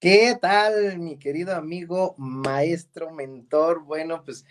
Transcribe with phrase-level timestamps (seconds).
[0.00, 3.84] ¿Qué tal, mi querido amigo, maestro, mentor?
[3.84, 4.46] Bueno, pues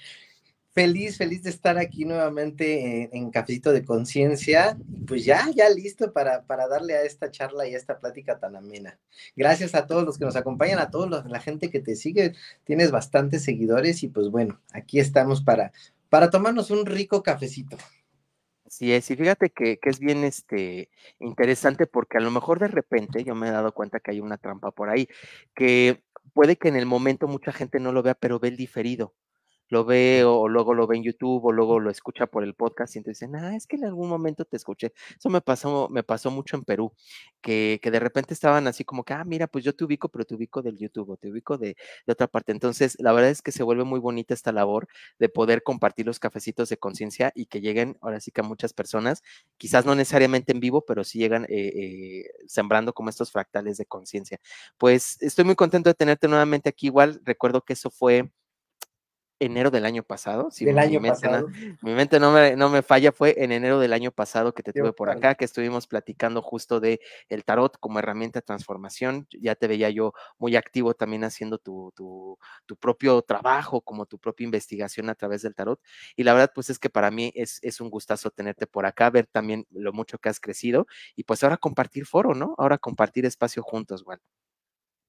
[0.73, 4.77] feliz, feliz de estar aquí nuevamente en, Cafecito de Conciencia.
[5.08, 8.55] Pues ya, ya listo para, para darle a esta charla y a esta plática tan
[8.55, 8.99] amena.
[9.35, 12.36] Gracias a todos los que nos acompañan, a toda la gente que te sigue.
[12.63, 15.72] Tienes bastantes seguidores y pues bueno, aquí estamos para,
[16.09, 17.75] para tomarnos un rico cafecito.
[18.80, 20.90] Sí, es, y fíjate que, que, es bien este,
[21.20, 24.38] interesante porque a lo mejor de repente yo me he dado cuenta que hay una
[24.38, 25.10] trampa por ahí,
[25.54, 26.02] que
[26.34, 29.14] puede que en el momento mucha gente no lo vea, pero ve el diferido
[29.70, 32.95] lo ve o luego lo ve en YouTube o luego lo escucha por el podcast
[32.95, 34.94] y entonces dicen, ah, es que en algún momento te escuché.
[35.17, 36.94] Eso me pasó, me pasó mucho en Perú,
[37.42, 40.25] que, que de repente estaban así como que, ah, mira, pues yo te ubico, pero
[40.25, 41.75] te ubico del YouTube o te ubico de,
[42.06, 42.52] de otra parte.
[42.52, 44.88] Entonces, la verdad es que se vuelve muy bonita esta labor
[45.20, 48.73] de poder compartir los cafecitos de conciencia y que lleguen ahora sí que a muchas
[48.73, 49.23] personas,
[49.58, 53.86] quizás no necesariamente en vivo, pero sí llegan eh, eh, sembrando como estos fractales de
[53.86, 54.40] conciencia.
[54.78, 56.88] Pues estoy muy contento de tenerte nuevamente aquí.
[56.88, 58.31] Igual recuerdo que eso fue
[59.40, 60.52] enero del año pasado.
[60.52, 61.50] Si del mi año mente pasado.
[61.50, 64.64] No, mi mente no me, no me falla, fue en enero del año pasado que
[64.64, 69.28] te tuve por acá, que estuvimos platicando justo de el tarot como herramienta de transformación.
[69.31, 74.20] Ya te veía yo muy activo también haciendo tu, tu, tu, propio trabajo, como tu
[74.20, 75.80] propia investigación a través del tarot.
[76.16, 79.09] Y la verdad, pues es que para mí es, es un gustazo tenerte por acá,
[79.09, 82.56] ver también lo mucho que has crecido y pues ahora compartir foro, ¿no?
[82.58, 84.20] Ahora compartir espacio juntos, Juan.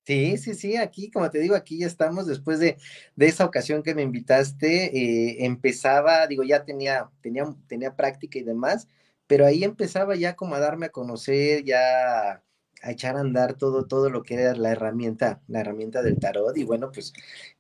[0.07, 2.79] Sí, sí, sí, aquí, como te digo, aquí ya estamos después de,
[3.17, 8.43] de esa ocasión que me invitaste, eh, empezaba, digo, ya tenía, tenía, tenía práctica y
[8.43, 8.89] demás,
[9.27, 12.43] pero ahí empezaba ya como a darme a conocer, ya
[12.83, 16.57] a echar a andar todo, todo lo que era la herramienta, la herramienta del tarot,
[16.57, 17.13] y bueno, pues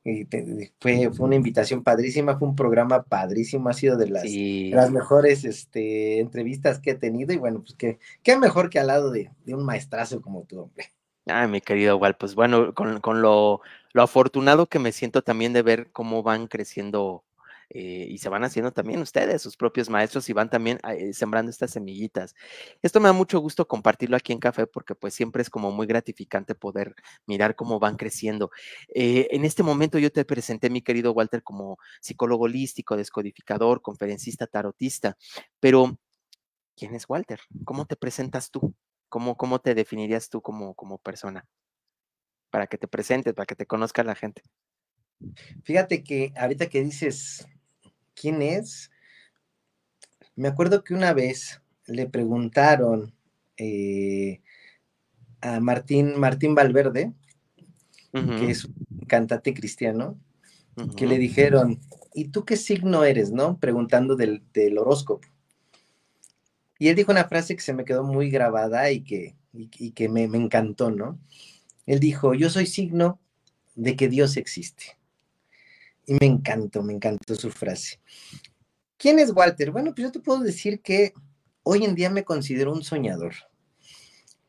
[0.05, 0.27] eh,
[0.81, 5.45] fue, fue una invitación padrísima, fue un programa padrísimo, ha sido de las, las mejores
[5.45, 9.31] este, entrevistas que he tenido, y bueno, pues qué, qué mejor que al lado de,
[9.45, 10.87] de un maestrazo como tú, hombre.
[11.31, 13.61] Ay, mi querido Wal, pues bueno, con, lo,
[13.95, 17.25] afortunado que me siento también de ver cómo van creciendo
[17.71, 21.51] eh, y se van haciendo también ustedes, sus propios maestros, y van también eh, sembrando
[21.51, 22.35] estas semillitas.
[22.83, 25.87] Esto me da mucho gusto compartirlo aquí en Café porque pues siempre es como muy
[25.87, 26.95] gratificante poder
[27.27, 28.51] mirar cómo van creciendo.
[28.95, 34.47] Eh, en este momento yo te presenté, mi querido Walter, como psicólogo holístico, descodificador, conferencista,
[34.47, 35.17] tarotista,
[35.61, 35.99] pero
[36.77, 37.41] ¿quién es Walter?
[37.65, 38.75] ¿Cómo te presentas tú?
[39.10, 41.47] ¿Cómo, cómo te definirías tú como, como persona?
[42.50, 44.43] Para que te presentes, para que te conozca la gente.
[45.65, 47.47] Fíjate que ahorita que dices
[48.15, 48.91] quién es,
[50.37, 53.15] me acuerdo que una vez le preguntaron
[53.56, 54.41] eh,
[55.41, 57.12] a Martín, Martín Valverde,
[58.12, 58.75] que es un
[59.06, 60.19] cantante cristiano,
[60.97, 61.81] que le dijeron,
[62.15, 63.59] ¿y tú qué signo eres, no?
[63.59, 65.28] Preguntando del, del horóscopo.
[66.81, 70.09] Y él dijo una frase que se me quedó muy grabada y que, y, que
[70.09, 71.21] me, me, encantó, ¿no?
[71.85, 73.21] Él dijo, yo soy signo
[73.75, 74.97] de que Dios existe.
[76.07, 78.01] Y me encantó, me encantó su frase.
[78.97, 79.73] ¿Quién es Walter?
[79.73, 81.13] Bueno, pues yo te puedo decir que
[81.65, 83.35] hoy en día me considero un soñador.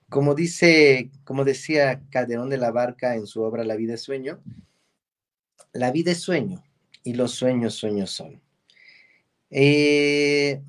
[0.08, 4.42] Como dice, como decía Calderón de la Barca en su obra La vida es sueño,
[5.74, 6.64] la vida es sueño
[7.04, 8.42] y los sueños sueños son.
[9.50, 10.62] Eh,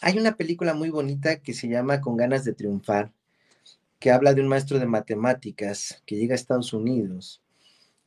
[0.00, 3.12] hay una película muy bonita que se llama Con ganas de triunfar,
[3.98, 7.42] que habla de un maestro de matemáticas que llega a Estados Unidos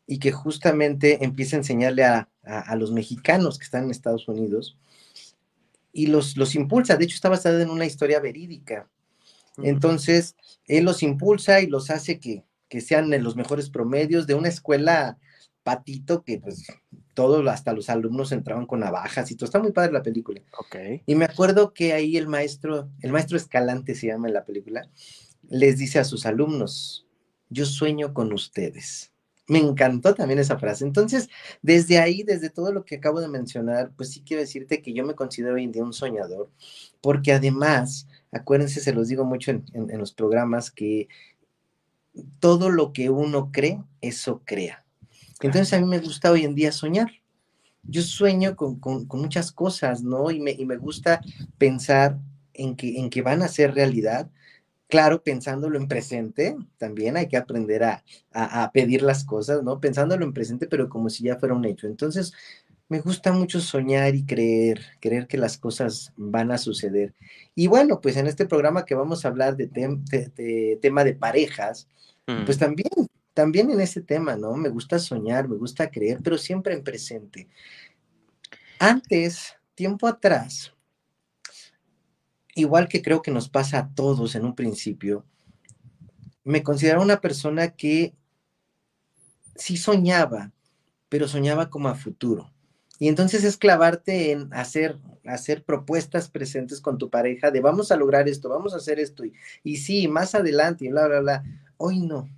[0.07, 2.27] y que justamente empieza a enseñarle a,
[2.75, 4.77] los mexicanos que están en Estados Unidos
[5.93, 6.97] y los, los impulsa.
[6.97, 8.89] De hecho, está basada en una historia verídica.
[9.57, 14.33] Entonces, él los impulsa y los hace que, que sean en los mejores promedios de
[14.33, 15.17] una escuela
[15.63, 16.65] patito que pues
[17.13, 19.45] todos, hasta los alumnos entraban con navajas y todo.
[19.45, 20.41] Está muy padre la película.
[21.05, 24.87] Y me acuerdo que ahí el maestro, el maestro Escalante se llama en la película,
[25.49, 27.07] les dice a sus alumnos,
[27.49, 29.11] yo sueño con ustedes.
[29.47, 30.85] Me encantó también esa frase.
[30.85, 31.29] Entonces,
[31.61, 35.05] desde ahí, desde todo lo que acabo de mencionar, pues sí quiero decirte que yo
[35.05, 36.49] me considero hoy en día un soñador,
[37.01, 41.09] porque además, acuérdense, se los digo mucho en, en los programas, que
[42.39, 44.82] todo lo que uno cree, eso crea.
[45.43, 47.11] Entonces a mí me gusta hoy en día soñar.
[47.83, 48.79] Yo sueño con,
[49.09, 50.31] muchas cosas, ¿no?
[50.31, 51.21] Y me, y me, gusta
[51.57, 52.17] pensar
[52.53, 54.29] en que, en que van a ser realidad
[54.93, 59.79] claro, pensándolo en presente, también hay que aprender a, a, pedir las cosas, ¿no?
[59.79, 61.87] Pensándolo en presente, pero como si ya fuera un hecho.
[61.87, 62.31] Entonces,
[62.89, 67.15] me gusta mucho soñar y creer, creer que las cosas van a suceder.
[67.55, 69.67] Y bueno, pues en este programa que vamos a hablar de,
[70.79, 71.87] tema de parejas,
[72.45, 72.91] pues también,
[73.33, 74.55] también en ese tema, ¿no?
[74.55, 77.47] Me gusta soñar, me gusta creer, pero siempre en presente.
[78.79, 80.73] Antes, tiempo atrás,
[82.55, 85.25] igual que creo que nos pasa a todos en un principio,
[86.43, 88.13] me consideraba una persona que
[89.55, 90.51] sí soñaba,
[91.09, 92.51] pero soñaba como a futuro.
[92.99, 97.95] Y entonces es clavarte en hacer, hacer propuestas presentes con tu pareja de vamos a
[97.95, 99.33] lograr esto, vamos a hacer esto, y,
[99.63, 101.43] y sí, más adelante, y bla, bla, bla.
[101.77, 102.29] Hoy no.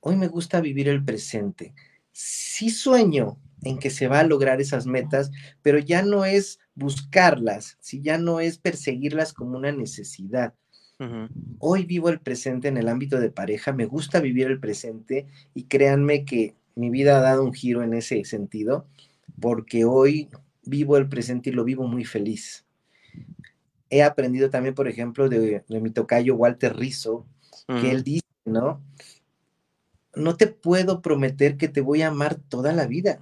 [0.00, 1.74] Hoy me gusta vivir el presente.
[2.12, 5.30] Sí sueño en que se va a lograr esas metas,
[5.62, 10.54] pero ya no es buscarlas, si ya no es perseguirlas como una necesidad.
[11.58, 15.64] Hoy vivo el presente en el ámbito de pareja, me gusta vivir el presente y
[15.64, 18.86] créanme que mi vida ha dado un giro en ese sentido,
[19.40, 20.30] porque hoy
[20.64, 22.64] vivo el presente y lo vivo muy feliz.
[23.90, 27.26] He aprendido también, por ejemplo, de, mi tocayo Walter Rizzo,
[27.66, 28.82] que él dice, ¿no?
[30.16, 33.20] No te puedo prometer que te voy a amar toda la vida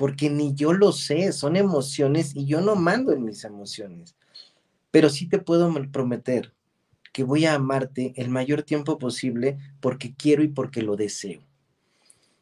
[0.00, 4.16] porque ni yo lo sé, son emociones y yo no mando en mis emociones.
[4.90, 6.54] Pero sí te puedo prometer
[7.12, 11.42] que voy a amarte el mayor tiempo posible porque quiero y porque lo deseo.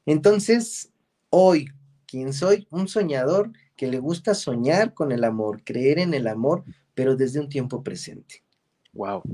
[0.06, 0.92] Entonces,
[1.30, 1.68] hoy,
[2.06, 2.68] ¿quién soy?
[2.70, 6.62] Un soñador que le gusta soñar con el amor, creer en el amor,
[6.94, 8.44] pero desde un tiempo presente.
[8.92, 9.24] Wow.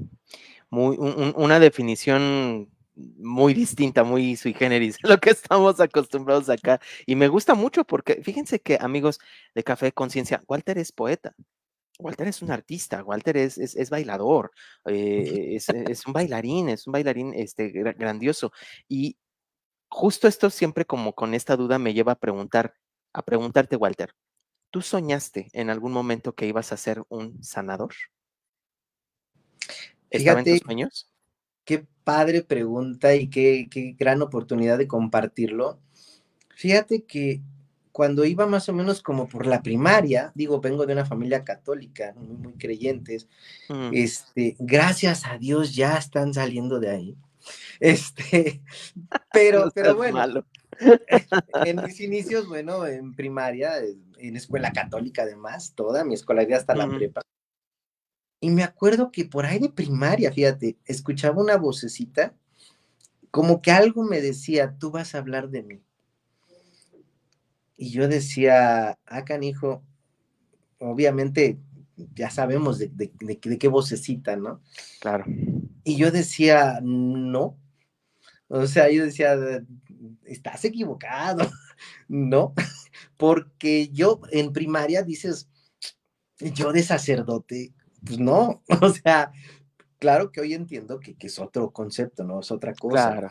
[0.71, 0.97] Muy,
[1.37, 6.81] una definición muy distinta, muy sui generis, lo que estamos acostumbrados acá.
[7.07, 9.19] Y me gusta mucho porque fíjense que, amigos
[9.55, 11.35] de Café Conciencia, Walter es poeta.
[11.99, 14.51] Walter es un artista, Walter es, es, bailador,
[14.87, 18.53] eh, es, un bailarín, es un bailarín este, grandioso.
[18.89, 19.17] Y
[19.89, 22.75] justo esto siempre como con esta duda me lleva a preguntar,
[23.13, 24.13] a preguntarte, Walter,
[24.71, 27.95] ¿tú soñaste en algún momento que ibas a ser un sanador?
[30.11, 31.14] ¿Estaba en tus sueños?
[31.65, 33.69] Qué padre pregunta y qué,
[33.99, 35.79] gran oportunidad de compartirlo.
[36.55, 37.41] Fíjate que
[37.93, 42.13] cuando iba más o menos como por la primaria, digo, vengo de una familia católica,
[42.17, 43.29] muy, muy creyentes,
[43.69, 43.91] mm.
[43.93, 47.17] este, gracias a Dios ya están saliendo de ahí.
[47.81, 48.63] Este,
[49.33, 50.47] pero, pero bueno,
[51.67, 53.73] en mis inicios, bueno, en primaria,
[54.19, 57.21] en escuela católica además, toda mi escolaridad hasta la prepa,
[58.45, 62.35] y me acuerdo que por ahí de primaria, fíjate, escuchaba una vocecita,
[63.31, 65.81] como que algo me decía, tú vas a hablar de mí.
[67.79, 69.83] Y yo decía, ah, canijo,
[70.79, 71.59] obviamente
[72.15, 74.61] ya sabemos de, de, qué vocecita, ¿no?
[75.01, 75.25] Claro.
[75.83, 77.57] Y yo decía, no.
[78.49, 79.39] O sea, yo decía,
[80.27, 81.51] estás equivocado,
[82.09, 82.53] ¿no?
[83.17, 85.49] Porque yo en primaria dices,
[86.39, 87.73] yo de sacerdote,
[88.05, 89.33] pues no, o sea,
[89.99, 92.41] claro que hoy entiendo que, es otro concepto, ¿no?
[92.41, 93.13] Es otra cosa.
[93.13, 93.31] Claro.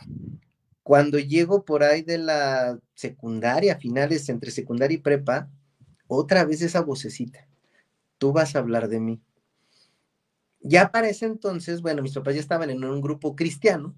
[0.82, 5.50] Cuando llego por ahí de la secundaria, finales entre secundaria y prepa,
[6.08, 7.48] otra vez esa vocecita,
[8.18, 9.22] tú vas a hablar de mí.
[10.60, 13.96] Ya para ese entonces, bueno, mis papás ya estaban en un grupo cristiano,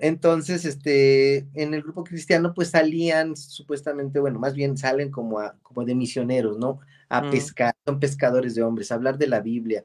[0.00, 5.58] entonces, este, en el grupo cristiano, pues salían supuestamente, bueno, más bien salen como, a,
[5.62, 6.80] como de misioneros, ¿no?
[7.10, 7.30] A mm.
[7.30, 9.84] pescar, son pescadores de hombres, a hablar de la Biblia.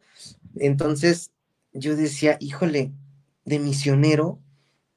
[0.55, 1.31] Entonces,
[1.73, 2.93] yo decía, híjole,
[3.43, 4.39] de misionero,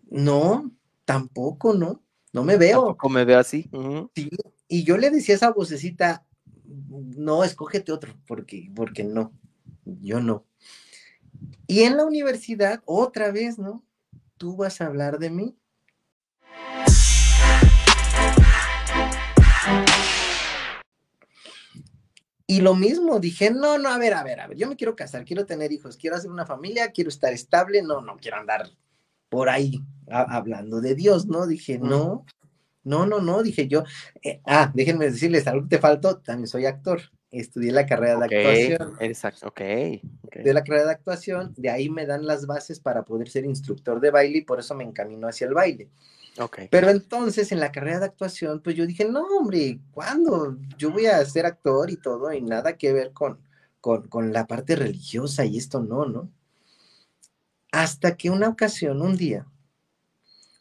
[0.08, 0.70] no,
[1.04, 2.00] tampoco, ¿no?
[2.32, 2.82] No me veo.
[2.84, 3.68] Tampoco me veo así.
[4.14, 4.30] Sí,
[4.68, 6.24] y yo le decía a esa vocecita,
[6.64, 9.32] no, escógete otro, porque, porque no,
[9.84, 10.44] yo no.
[11.66, 13.82] Y en la universidad, otra vez, ¿no?
[14.38, 15.56] tú vas a hablar de mí.
[22.50, 24.96] Y lo mismo, dije, no, no, a ver, a ver, a ver, yo me quiero
[24.96, 28.70] casar, quiero tener hijos, quiero hacer una familia, quiero estar estable, no, no quiero andar
[29.28, 31.46] por ahí hablando de Dios, ¿no?
[31.46, 32.24] Dije, no,
[32.84, 33.84] no, no, no, dije yo,
[34.22, 38.24] eh, ah, déjenme decirles, algo que te faltó, también soy actor estudié la carrera de
[38.24, 38.96] actuación.
[39.00, 39.60] Exacto, ok.
[39.60, 44.00] De la carrera de actuación, de ahí me dan las bases para poder ser instructor
[44.00, 45.88] de baile y por eso me encamino hacia el baile.
[46.70, 50.56] Pero entonces en la carrera de actuación, pues yo dije, no, hombre, ¿cuándo?
[50.76, 53.40] Yo voy a ser actor y todo y nada que ver con,
[53.80, 56.30] con, con la parte religiosa y esto no, ¿no?
[57.72, 59.46] Hasta que una ocasión, un día,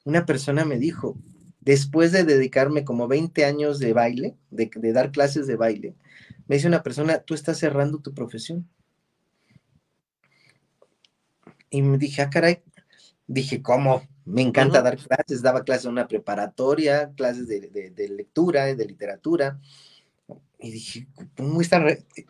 [0.03, 1.17] una persona me dijo,
[1.61, 5.95] después de dedicarme como 20 años de baile, de, de dar clases de baile,
[6.47, 8.67] me dice una persona, tú estás cerrando tu profesión.
[11.69, 12.63] Y me dije, ah, caray,
[13.27, 14.01] dije, ¿cómo?
[14.27, 18.85] Me encanta dar clases, daba clases en una preparatoria, clases de, de, de lectura, de
[18.85, 19.59] literatura.
[20.59, 21.07] Y dije,
[21.37, 21.81] ¿cómo está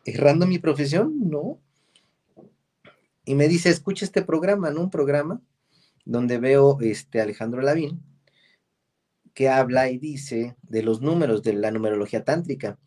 [0.05, 1.27] errando mi profesión?
[1.27, 1.59] No.
[3.25, 4.81] Y me dice, escucha este programa, ¿no?
[4.81, 5.41] Un programa
[6.05, 8.01] donde veo este Alejandro Lavín,
[9.33, 12.77] que habla y dice de los números, de la numerología tántrica.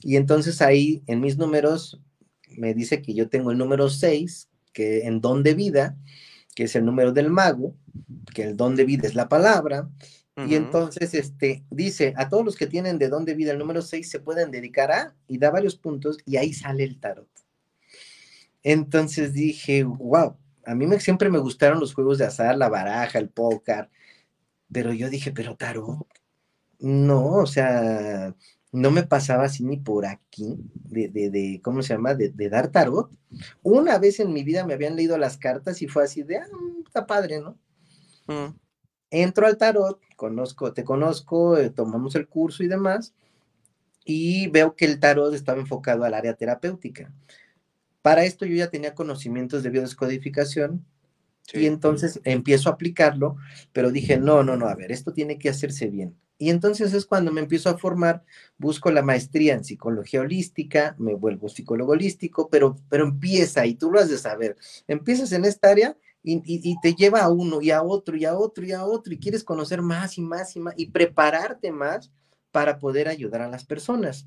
[0.00, 2.00] Y entonces ahí en mis números
[2.56, 5.96] me dice que yo tengo el número 6, que en don de vida,
[6.54, 7.74] que es el número del mago,
[8.34, 9.88] que el don de vida es la palabra.
[10.36, 13.82] Y entonces este, dice, a todos los que tienen de don de vida el número
[13.82, 17.28] 6 se pueden dedicar a, y da varios puntos, y ahí sale el tarot.
[18.64, 23.20] Entonces dije, wow, a mí me, siempre me gustaron los juegos de azar, la baraja,
[23.20, 23.90] el póker,
[24.72, 26.08] pero yo dije, pero tarot,
[26.80, 28.34] no, o sea,
[28.74, 32.14] no me pasaba así ni por aquí, de, de, de ¿cómo se llama?
[32.14, 33.08] De, de, dar tarot.
[33.62, 36.46] Una vez en mi vida me habían leído las cartas y fue así de, ah,
[36.84, 37.56] está padre, ¿no?
[38.26, 38.52] Mm.
[39.10, 43.14] Entro al tarot, conozco, te conozco, eh, tomamos el curso y demás,
[44.04, 47.12] y veo que el tarot estaba enfocado al área terapéutica.
[48.02, 50.84] Para esto yo ya tenía conocimientos de biodescodificación
[51.52, 53.36] y entonces empiezo a aplicarlo,
[53.72, 56.16] pero dije, no, no, no, a ver, esto tiene que hacerse bien.
[56.36, 58.24] Y entonces es cuando me empiezo a formar,
[58.58, 63.90] busco la maestría en psicología holística, me vuelvo psicólogo holístico, pero, pero empieza, y tú
[63.90, 64.56] lo has de saber,
[64.88, 68.34] empiezas en esta área y, y, te lleva a uno y a otro y a
[68.34, 72.10] otro y a otro, y quieres conocer más y más y más y prepararte más
[72.50, 74.26] para poder ayudar a las personas.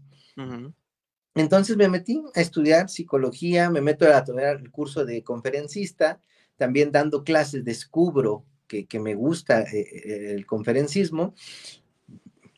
[1.33, 6.19] Entonces me metí a estudiar psicología, me meto a tomar el curso de conferencista,
[6.55, 11.33] también dando clases descubro que, me gusta eh, eh, el conferencismo.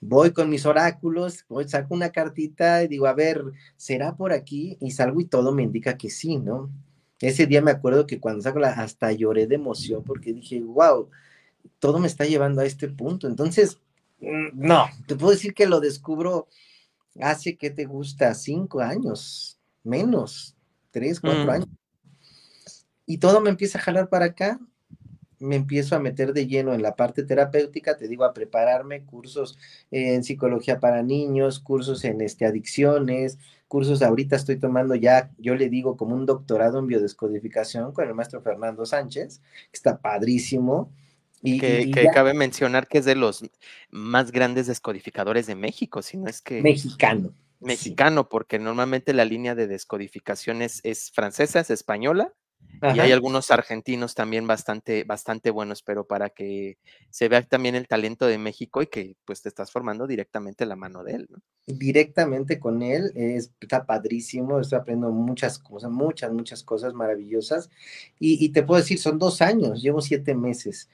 [0.01, 3.43] Voy con mis oráculos, voy, saco una cartita y digo, a ver,
[3.75, 4.77] ¿será por aquí?
[4.79, 6.69] Y salgo y todo me indica que sí, ¿no?
[7.19, 11.09] Ese día me acuerdo que cuando saco la, hasta lloré de emoción porque dije, wow,
[11.79, 13.27] todo me está llevando a este punto.
[13.27, 13.77] Entonces,
[14.21, 16.47] mm, no, te puedo decir que lo descubro
[17.19, 20.55] hace que te gusta cinco años, menos,
[20.91, 21.49] tres, cuatro mm.
[21.49, 21.69] años.
[23.05, 24.59] Y todo me empieza a jalar para acá,
[25.39, 29.57] me empiezo a meter de lleno en la parte terapéutica, te digo, a prepararme, cursos
[29.91, 35.69] en psicología para niños, cursos en este, adicciones, cursos ahorita estoy tomando ya, yo le
[35.69, 40.91] digo como un doctorado en biodescodificación con el maestro Fernando Sánchez, que está padrísimo.
[41.41, 43.45] Y, que, cabe mencionar que es de los
[43.91, 46.61] más grandes descodificadores de México, si no es que...
[46.61, 47.31] Mexicano.
[47.61, 52.33] Mexicano, porque normalmente la línea de descodificación es, francesa, es española,
[52.81, 56.77] y hay algunos argentinos también bastante, bastante buenos, pero para que
[57.09, 60.75] se vea también el talento de México y que pues te estás formando directamente la
[60.75, 61.39] mano de él, ¿no?
[61.67, 67.69] Directamente con él, es, está padrísimo, estoy aprendiendo muchas cosas, muchas, muchas cosas maravillosas.
[68.17, 70.89] Y, y te puedo decir, son dos años, llevo siete meses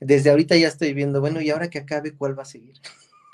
[0.00, 2.76] desde ahorita ya estoy viendo, bueno, y ahora que acabe, ¿cuál va a seguir?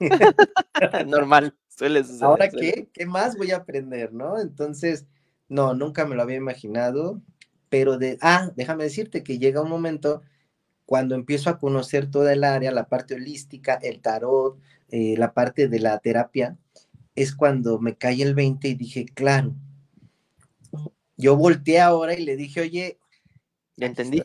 [1.07, 2.25] Normal, suele suceder.
[2.25, 2.89] ¿Ahora qué?
[2.93, 4.39] ¿Qué más voy a aprender, no?
[4.41, 5.07] Entonces,
[5.49, 7.23] no, nunca me lo había imaginado,
[7.69, 10.23] pero de, ah, déjame decirte que llega un momento
[10.85, 14.59] cuando empiezo a conocer toda el área, la parte holística, el tarot,
[14.91, 16.57] eh, la parte de la terapia,
[17.15, 19.55] es cuando me cae el 20 y dije, claro,
[21.17, 22.99] yo volteé ahora y le dije, oye,
[23.77, 24.23] ya entendí.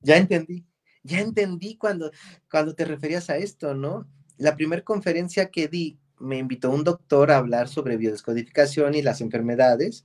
[0.00, 0.68] Ya entendí
[1.08, 2.12] ya entendí cuando,
[2.50, 4.06] cuando te referías a esto, ¿no?
[4.36, 9.20] La primera conferencia que di, me invitó un doctor a hablar sobre biodescodificación y las
[9.20, 10.04] enfermedades.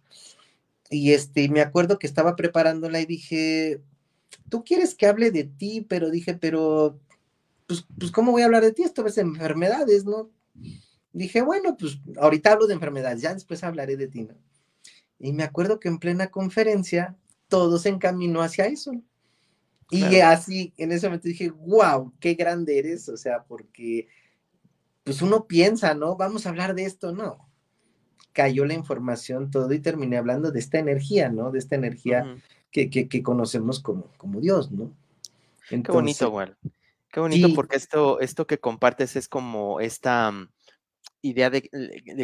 [0.94, 3.82] Y este, me acuerdo que estaba preparándola y dije,
[4.50, 7.00] tú quieres que hable de ti, pero dije, pero,
[7.66, 8.84] pues, pues ¿cómo voy a hablar de ti?
[8.84, 10.30] Esto es enfermedades, ¿no?
[11.12, 14.36] Dije, bueno, pues ahorita hablo de enfermedades, ya después hablaré de ti, ¿no?
[15.20, 18.92] Y me acuerdo que en plena conferencia todo se encaminó hacia eso.
[19.90, 24.08] Y así, en ese momento dije, wow, qué grande eres, o sea, porque
[25.04, 26.16] pues uno piensa, ¿no?
[26.16, 27.43] Vamos a hablar de esto, no.
[28.34, 31.52] Cayó la información todo y terminé hablando de esta energía, ¿no?
[31.52, 32.38] De esta energía
[32.72, 34.92] que, que, conocemos como, como Dios, ¿no?
[35.70, 36.58] qué bonito, igual.
[37.12, 40.48] Qué bonito porque esto, esto que compartes es como esta, mm,
[41.24, 41.62] idea de,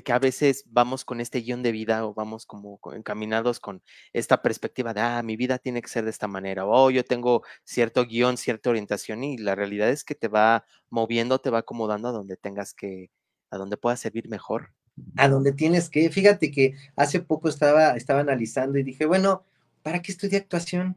[0.03, 3.81] que a veces vamos con este guion de vida o vamos como encaminados con
[4.13, 7.03] esta perspectiva de, ah, mi vida tiene que ser de esta manera, o oh, yo
[7.05, 11.59] tengo cierto guion, cierta orientación y la realidad es que te va moviendo, te va
[11.59, 13.09] acomodando a donde tengas que,
[13.49, 14.73] a donde pueda servir mejor.
[15.17, 19.43] A donde tienes que, fíjate que hace poco estaba, estaba analizando y dije, bueno,
[19.83, 20.95] ¿para qué estudié actuación?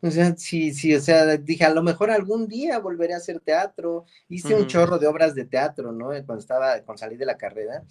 [0.00, 3.40] O sea, sí, sí, o sea, dije, a lo mejor algún día volveré a hacer
[3.40, 4.04] teatro.
[4.28, 6.10] Hice un chorro de obras de teatro, ¿no?
[6.24, 7.82] Cuando estaba, cuando salí de la carrera.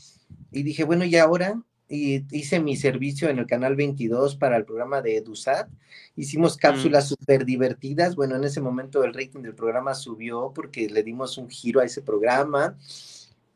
[0.51, 4.65] Y dije, bueno, ¿y ahora y hice mi servicio en el canal 22 para el
[4.65, 5.69] programa de EduSat.
[6.15, 7.07] Hicimos cápsulas mm.
[7.07, 8.15] súper divertidas.
[8.15, 11.85] Bueno, en ese momento el rating del programa subió porque le dimos un giro a
[11.85, 12.77] ese programa.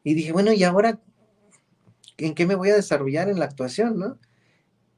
[0.04, 1.00] Y dije, bueno, ¿y ahora
[2.18, 4.20] en qué me voy a desarrollar en la actuación, no?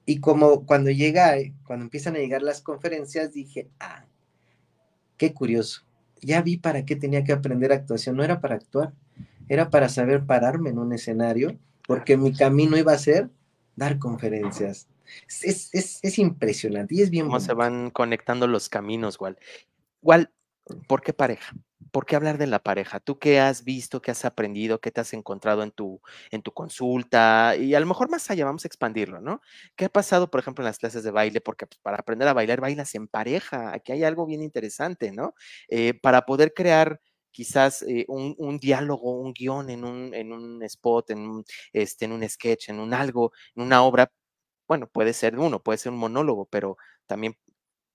[0.06, 4.06] Y como cuando llega, cuando empiezan a llegar las conferencias, dije, ah,
[5.18, 5.84] qué curioso.
[6.22, 8.18] Ya vi para qué tenía que aprender actuación.
[8.18, 8.94] No era para actuar,
[9.48, 13.30] era para saber pararme en un escenario porque mi camino iba a ser
[13.76, 14.88] dar conferencias.
[15.42, 17.26] Es, impresionante y es bien.
[17.26, 19.38] Cómo se van conectando los caminos, igual.
[20.02, 20.32] Igual,
[20.88, 21.54] ¿por qué pareja?
[21.94, 23.00] ¿Por qué hablar de la pareja?
[23.00, 26.52] ¿Tú qué has visto, qué has aprendido, qué te has encontrado en tu, en tu
[26.52, 27.56] consulta?
[27.56, 29.42] Y a lo mejor más allá, vamos a expandirlo, ¿no?
[29.76, 31.40] ¿Qué ha pasado, por ejemplo, en las clases de baile?
[31.40, 33.72] Porque pues, para aprender a bailar, bailas en pareja.
[33.76, 35.36] Aquí hay algo bien interesante, ¿no?
[35.68, 37.00] Eh, para poder crear
[37.32, 42.14] quizás eh, un, diálogo, un guion en un, en un spot, en un, este, en
[42.14, 44.12] un sketch, en un algo, en una obra,
[44.68, 47.38] bueno, puede ser uno, puede ser un monólogo, pero también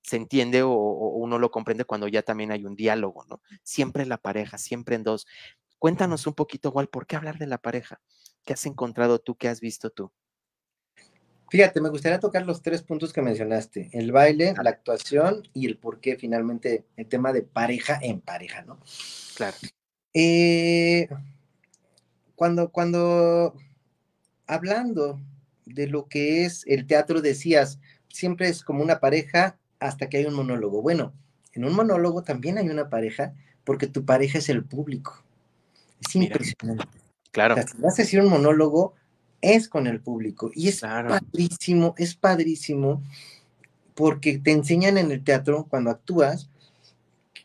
[0.08, 3.42] se entiende o, uno lo comprende cuando ya también hay un diálogo, ¿no?
[3.62, 5.26] Siempre la pareja, siempre en dos.
[5.78, 8.00] Cuéntanos un poquito, igual, ¿por qué hablar de la pareja?
[8.44, 9.36] ¿Qué has encontrado tú?
[9.36, 10.10] ¿Qué has visto tú?
[11.50, 15.76] Fíjate, me gustaría tocar los tres puntos que mencionaste, el baile, la actuación y el
[15.76, 18.80] por qué finalmente el tema de pareja en pareja, ¿no?
[19.34, 19.56] Claro.
[20.14, 21.08] Eh,
[22.34, 23.54] cuando, cuando
[24.46, 25.20] hablando
[25.66, 30.24] de lo que es el teatro, decías, siempre es como una pareja hasta que hay
[30.26, 30.82] un monólogo.
[30.82, 31.12] Bueno,
[31.52, 35.22] en un monólogo también hay una pareja porque tu pareja es el público.
[36.06, 36.86] Es impresionante.
[37.30, 37.56] Claro.
[37.56, 38.94] si vas a decir un monólogo,
[39.40, 40.50] es con el público.
[40.54, 43.02] Y es padrísimo, es padrísimo,
[43.94, 46.48] porque te enseñan en el teatro, cuando actúas,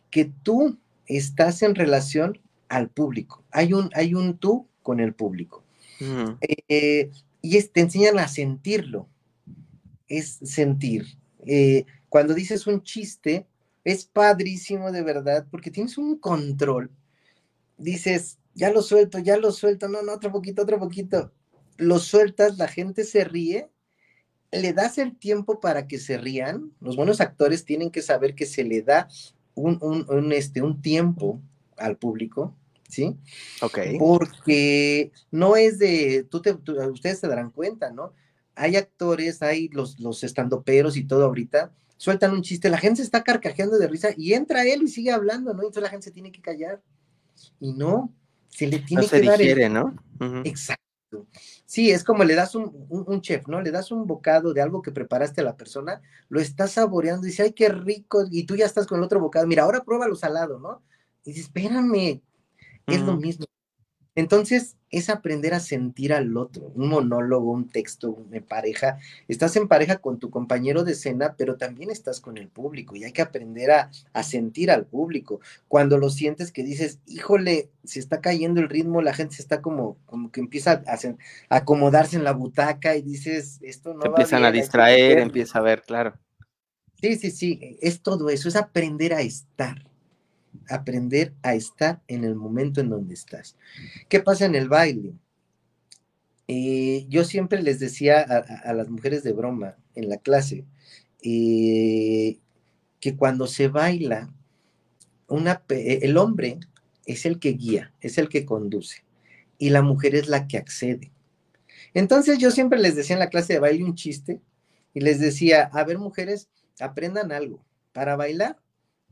[0.09, 3.43] que tú estás en relación al público.
[3.51, 5.63] Hay un, hay un tú con el público.
[6.67, 7.11] Eh,
[7.41, 9.07] y te enseñan a sentirlo.
[10.07, 11.17] Es sentir.
[11.45, 13.47] Eh, cuando dices un chiste,
[13.83, 16.91] es padrísimo de verdad, porque tienes un control.
[17.77, 21.33] Dices, ya lo suelto, ya lo suelto, no, no, otro poquito, otro poquito
[21.77, 23.69] lo sueltas, la gente se ríe,
[24.51, 26.71] le das el tiempo para que se rían.
[26.79, 29.07] Los buenos actores tienen que saber que se le da
[29.55, 31.41] un, este, un tiempo
[31.77, 32.55] al público,
[32.87, 33.15] ¿sí?
[33.61, 33.79] Ok.
[33.97, 38.13] Porque no es de, tú te, ustedes se darán cuenta, ¿no?
[38.55, 43.03] Hay actores, hay los, los estandoperos y todo ahorita, sueltan un chiste, la gente se
[43.03, 45.63] está carcajeando de risa y entra él y sigue hablando, ¿no?
[45.63, 46.81] Y entonces la gente se tiene que callar.
[47.61, 48.13] Y no,
[48.49, 49.71] se le tiene que dar el...
[49.71, 49.95] ¿no?
[50.43, 51.25] Exacto.
[51.65, 53.61] Sí, es como le das un, chef, ¿no?
[53.61, 57.29] Le das un bocado de algo que preparaste a la persona, lo estás saboreando y
[57.29, 60.05] dice, ay, qué rico, y tú ya estás con el otro bocado, mira, ahora prueba
[60.05, 60.83] lo salado, ¿no?
[61.23, 62.21] Y dice, espérame,
[62.85, 63.45] es lo mismo.
[64.15, 68.99] Entonces, es aprender a sentir al otro, un monólogo, un texto, una pareja.
[69.27, 73.03] Estás en pareja con tu compañero de escena, pero también estás con el público y
[73.03, 73.89] hay que aprender a,
[74.23, 75.39] sentir al público.
[75.67, 79.61] Cuando lo sientes que dices, híjole, se está cayendo el ritmo, la gente se está
[79.61, 84.51] como, como que empieza a, acomodarse en la butaca y dices, esto no Empiezan a
[84.51, 86.13] distraer, empieza a ver, claro.
[87.01, 89.92] Sí, sí, sí, es todo eso, es aprender a estar
[90.69, 93.55] aprender a estar en el momento en donde estás.
[94.09, 95.13] ¿Qué pasa en el baile?
[96.47, 100.65] Eh, yo siempre les decía a, las mujeres de broma en la clase
[101.21, 102.37] eh,
[102.99, 104.33] que cuando se baila,
[105.27, 106.59] una, el hombre
[107.05, 109.03] es el que guía, es el que conduce
[109.57, 111.11] y la mujer es la que accede.
[111.93, 114.41] Entonces yo siempre les decía en la clase de baile un chiste
[114.93, 116.49] y les decía, a ver mujeres,
[116.79, 117.63] aprendan algo.
[117.93, 118.57] Para bailar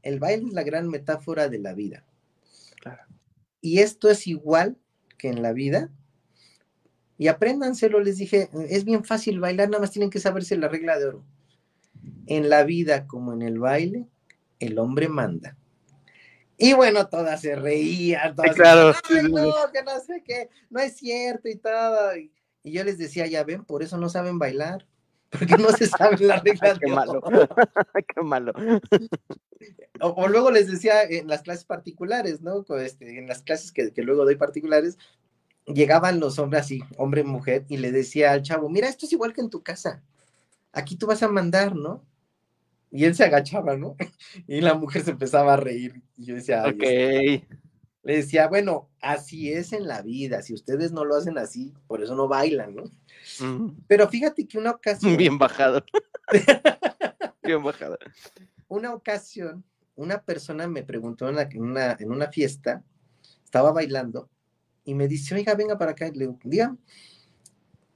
[0.03, 2.03] el baile es la gran metáfora de la vida.
[3.61, 4.77] Y esto es igual
[5.17, 5.91] que en la vida.
[7.17, 10.97] Y apréndanselo, les dije, es bien fácil bailar, nada más tienen que saberse la regla
[10.97, 11.23] de oro.
[12.25, 14.07] En la vida como en el baile,
[14.59, 15.55] el hombre manda.
[16.57, 18.93] Y bueno, todas se reían, todas claro,
[19.29, 22.15] no, que no sé qué, no es cierto y todo.
[22.17, 22.31] y
[22.63, 24.87] yo les decía, ya ven, por eso no saben bailar
[25.31, 26.77] porque no se sabe la regla.
[26.79, 27.21] Qué malo,
[28.15, 28.53] qué malo.
[30.01, 32.65] O, luego les decía en las clases particulares, ¿no?
[32.77, 34.97] Este, en las clases que, luego doy particulares,
[35.65, 39.33] llegaban los hombres así, hombre, mujer, y le decía al chavo, mira, esto es igual
[39.33, 40.03] que en tu casa.
[40.73, 42.03] Aquí tú vas a mandar, ¿no?
[42.91, 43.95] Y él se agachaba, ¿no?
[44.47, 46.01] Y la mujer se empezaba a reír.
[46.17, 46.83] Y yo decía, ok.
[48.03, 50.41] Le decía, bueno, así es en la vida.
[50.41, 52.83] Si ustedes no lo hacen así, por eso no bailan, ¿no?
[53.87, 55.15] Pero fíjate que una ocasión.
[55.17, 55.83] Bien bajado.
[57.43, 57.97] Bien bajado.
[58.67, 59.63] Una ocasión,
[59.95, 62.83] una persona me preguntó en, una, en una fiesta,
[63.43, 64.29] estaba bailando,
[64.83, 66.07] y me dice, oiga, venga para acá.
[66.07, 66.75] Y le digo, diga.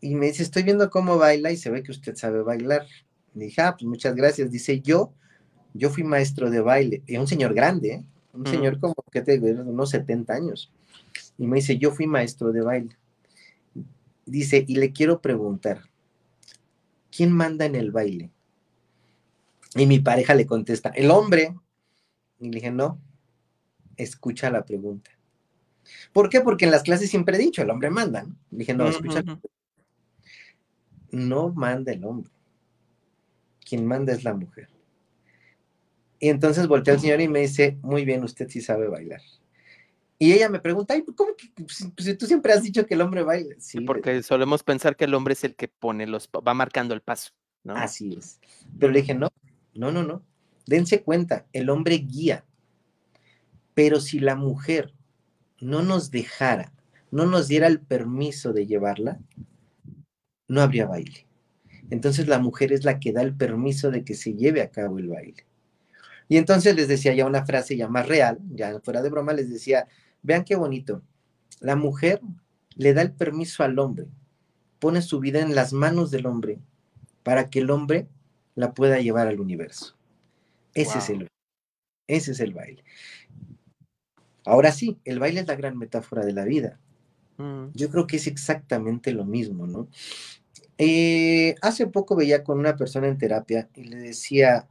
[0.01, 2.85] y me dice, estoy viendo cómo baila y se ve que usted sabe bailar.
[3.33, 4.51] Le dije, ah, pues muchas gracias.
[4.51, 5.13] Dice, yo,
[5.73, 7.03] yo fui maestro de baile.
[7.07, 8.05] Y un señor grande, ¿eh?
[8.35, 10.71] Un señor como que te unos 70 años.
[11.37, 12.97] Y me dice, yo fui maestro de baile.
[14.25, 15.81] Dice, y le quiero preguntar,
[17.11, 18.31] ¿quién manda en el baile?
[19.75, 21.55] Y mi pareja le contesta, el hombre.
[22.39, 22.99] Y le dije, no,
[23.97, 25.11] escucha la pregunta.
[26.11, 26.41] ¿Por qué?
[26.41, 28.23] Porque en las clases siempre he dicho, el hombre manda.
[28.23, 28.35] ¿no?
[28.51, 29.23] Le dije, no, escucha.
[31.11, 32.31] No manda el hombre.
[33.63, 34.69] Quien manda es la mujer.
[36.19, 39.21] Y entonces volteé al señor y me dice, muy bien, usted sí sabe bailar.
[40.17, 43.01] Y ella me pregunta, Ay, ¿cómo que pues, pues, tú siempre has dicho que el
[43.01, 43.55] hombre baila?
[43.59, 47.01] Sí, porque solemos pensar que el hombre es el que pone los, va marcando el
[47.01, 47.31] paso,
[47.63, 47.75] ¿no?
[47.75, 48.39] Así es.
[48.79, 49.29] Pero le dije, no,
[49.73, 50.23] no, no, no.
[50.65, 52.45] Dense cuenta, el hombre guía.
[53.73, 54.93] Pero si la mujer
[55.59, 56.71] no nos dejara,
[57.11, 59.19] no nos diera el permiso de llevarla,
[60.47, 61.27] no habría baile.
[61.89, 64.97] Entonces la mujer es la que da el permiso de que se lleve a cabo
[64.97, 65.45] el baile.
[66.27, 69.49] Y entonces les decía ya una frase ya más real, ya fuera de broma, les
[69.49, 69.87] decía,
[70.23, 71.03] vean qué bonito,
[71.59, 72.21] la mujer
[72.75, 74.07] le da el permiso al hombre,
[74.79, 76.59] pone su vida en las manos del hombre
[77.23, 78.07] para que el hombre
[78.55, 79.95] la pueda llevar al universo.
[80.73, 81.27] Ese es el
[82.07, 82.83] ese es el baile.
[84.45, 86.79] Ahora sí, el baile es la gran metáfora de la vida.
[87.37, 87.67] Mm.
[87.73, 89.87] Yo creo que es exactamente lo mismo, ¿no?
[90.77, 94.67] Eh, hace poco veía con una persona en terapia y le decía,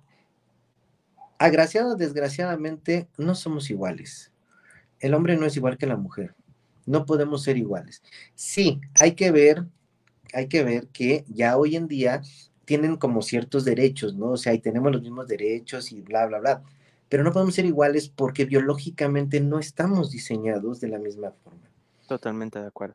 [1.46, 4.33] agraciado desgraciadamente, no somos iguales.
[5.00, 6.35] El hombre no es igual que la mujer.
[6.87, 8.02] No podemos ser iguales.
[8.35, 9.64] Sí, hay que ver,
[10.33, 12.22] hay que ver que ya hoy en día
[12.64, 14.30] tienen como ciertos derechos, ¿no?
[14.30, 16.62] O sea, y tenemos los mismos derechos y bla, bla, bla.
[17.09, 21.61] Pero no podemos ser iguales porque biológicamente no estamos diseñados de la misma forma.
[22.09, 22.94] Totalmente de acuerdo.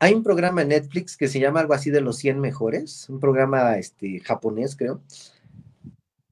[0.00, 3.18] Hay un programa en Netflix que se llama algo así de los 100 mejores, un
[3.18, 5.00] programa este, japonés, creo.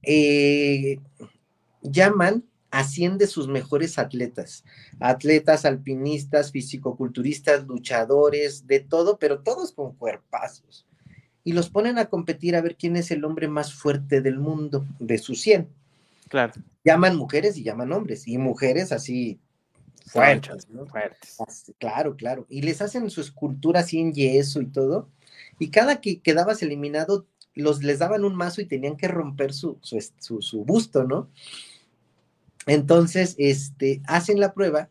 [0.03, 0.99] Eh,
[1.81, 4.63] llaman a 100 de sus mejores atletas,
[4.99, 10.85] atletas, alpinistas, fisicoculturistas, luchadores, de todo, pero todos con cuerpazos.
[11.43, 14.85] Y los ponen a competir a ver quién es el hombre más fuerte del mundo,
[14.99, 15.67] de sus 100.
[16.27, 16.53] Claro.
[16.83, 19.39] Llaman mujeres y llaman hombres, y mujeres así
[20.05, 20.85] fuertes, ¿no?
[20.85, 21.37] Fuertes.
[21.79, 22.45] Claro, claro.
[22.49, 25.09] Y les hacen su escultura así en yeso y todo.
[25.57, 27.25] Y cada que quedabas eliminado,
[27.59, 31.29] los, les daban un mazo y tenían que romper su, su, su, busto, ¿no?
[32.65, 34.89] Entonces, este, hacen la prueba.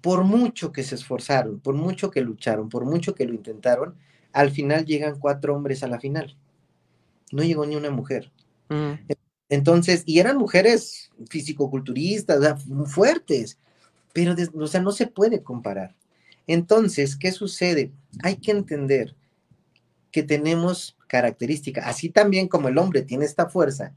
[0.00, 3.96] Por mucho que se esforzaron, por mucho que lucharon, por mucho que lo intentaron,
[4.32, 6.36] al final llegan cuatro hombres a la final.
[7.32, 8.30] No llegó ni una mujer.
[9.48, 13.58] Entonces, y eran mujeres fisicoculturistas, fuertes,
[14.12, 15.94] pero, o sea, no se puede comparar.
[16.46, 17.92] Entonces, ¿qué sucede?
[18.22, 19.14] Hay que entender
[20.10, 23.92] que tenemos características, así también como el hombre tiene esta fuerza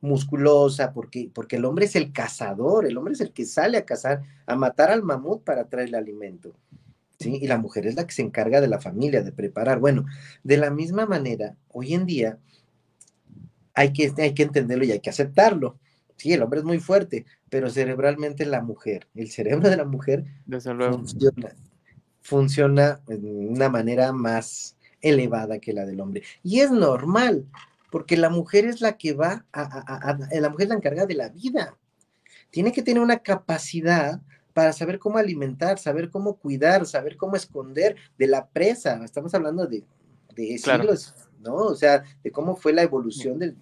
[0.00, 3.84] musculosa, porque, porque el hombre es el cazador, el hombre es el que sale a
[3.84, 6.54] cazar, a matar al mamut para traer el alimento.
[7.18, 7.38] ¿Sí?
[7.42, 9.80] Y la mujer es la que se encarga de la familia, de preparar.
[9.80, 10.06] Bueno,
[10.44, 12.38] de la misma manera, hoy en día
[13.74, 15.78] hay que, hay que entenderlo y hay que aceptarlo.
[16.16, 20.24] Sí, el hombre es muy fuerte, pero cerebralmente la mujer, el cerebro de la mujer
[20.48, 21.54] funciona,
[22.20, 26.22] funciona de una manera más elevada que la del hombre.
[26.42, 27.46] Y es normal,
[27.90, 31.28] porque la mujer es la que va a, la mujer es la encargada de la
[31.28, 31.76] vida.
[32.50, 34.20] Tiene que tener una capacidad
[34.54, 39.04] para saber cómo alimentar, saber cómo cuidar, saber cómo esconder de la presa.
[39.04, 39.84] Estamos hablando de,
[40.34, 41.54] de siglos ¿no?
[41.54, 43.56] O sea, de cómo fue la evolución del,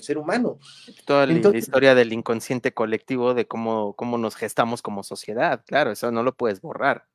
[0.00, 0.58] ser humano.
[1.04, 6.10] Toda la historia del inconsciente colectivo, de cómo, cómo nos gestamos como sociedad, claro, eso
[6.10, 7.06] no lo puedes borrar.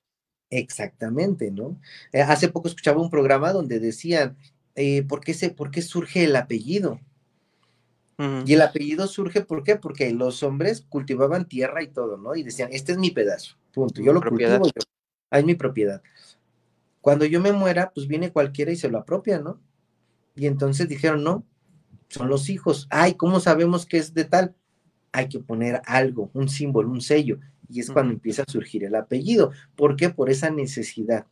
[0.56, 1.80] Exactamente, ¿no?
[2.12, 4.38] Eh, hace poco escuchaba un programa donde decían,
[4.76, 7.00] eh, ¿por, qué se, ¿por qué surge el apellido?
[8.46, 9.76] Y el apellido surge, ¿por qué?
[9.76, 12.36] Porque los hombres cultivaban tierra y todo, ¿no?
[12.36, 14.82] Y decían, este es mi pedazo, punto, yo lo cultivo, yo,
[15.32, 16.02] es mi propiedad.
[17.02, 19.60] Cuando yo me muera, pues viene cualquiera y se lo apropia, ¿no?
[20.36, 21.44] Y entonces dijeron, no,
[22.08, 22.88] son los hijos.
[22.92, 24.56] Ay, ¿cómo sabemos que es de tal?
[25.12, 27.40] Hay que poner algo, un símbolo, un sello.
[27.70, 29.52] Y es cuando empieza a surgir el apellido.
[29.76, 30.10] ¿Por qué?
[30.10, 31.26] Por esa necesidad.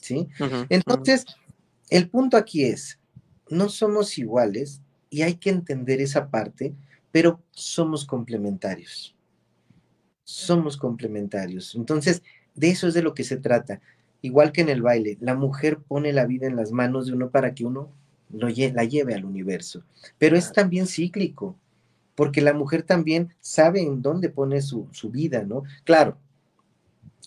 [0.00, 0.28] ¿Sí?
[0.68, 1.24] Entonces,
[1.90, 2.98] el punto aquí es,
[3.48, 6.74] no somos iguales y hay que entender esa parte,
[7.10, 9.14] pero somos complementarios.
[10.24, 11.74] Somos complementarios.
[11.74, 12.22] Entonces,
[12.54, 13.80] de eso es de lo que se trata.
[14.22, 17.30] Igual que en el baile, la mujer pone la vida en las manos de uno
[17.30, 17.90] para que uno
[18.30, 19.84] la lleve al universo.
[20.18, 21.56] Pero es también cíclico,
[22.14, 25.62] porque la mujer también sabe en dónde pone su, vida, ¿no?
[25.84, 26.18] Claro,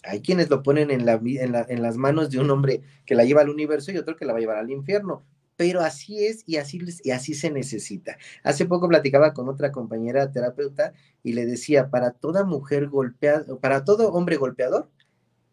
[0.04, 3.42] Hay quienes lo ponen en, la, en, las manos de un hombre que la lleva
[3.42, 5.24] al universo y otro que la va a llevar al infierno.
[5.58, 8.18] Pero así es y así, y así se necesita.
[8.44, 13.84] Hace poco platicaba con otra compañera terapeuta y le decía, para toda mujer golpeada, para
[13.84, 14.90] todo hombre golpeador,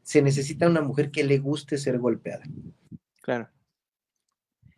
[0.02, 2.44] se necesita una mujer que le guste ser golpeada.
[3.22, 3.48] Claro.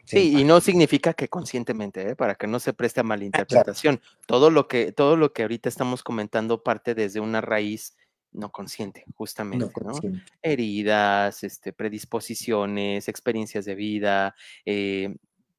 [0.06, 2.16] Sí, y no significa que conscientemente, ¿eh?
[2.16, 4.00] para que no se preste a malinterpretación.
[4.26, 7.96] Todo lo que, todo lo que ahorita estamos comentando parte desde una raíz
[8.32, 9.98] no consciente, justamente, ¿no?
[10.42, 15.16] Heridas, este, predisposiciones, experiencias de vida, eh,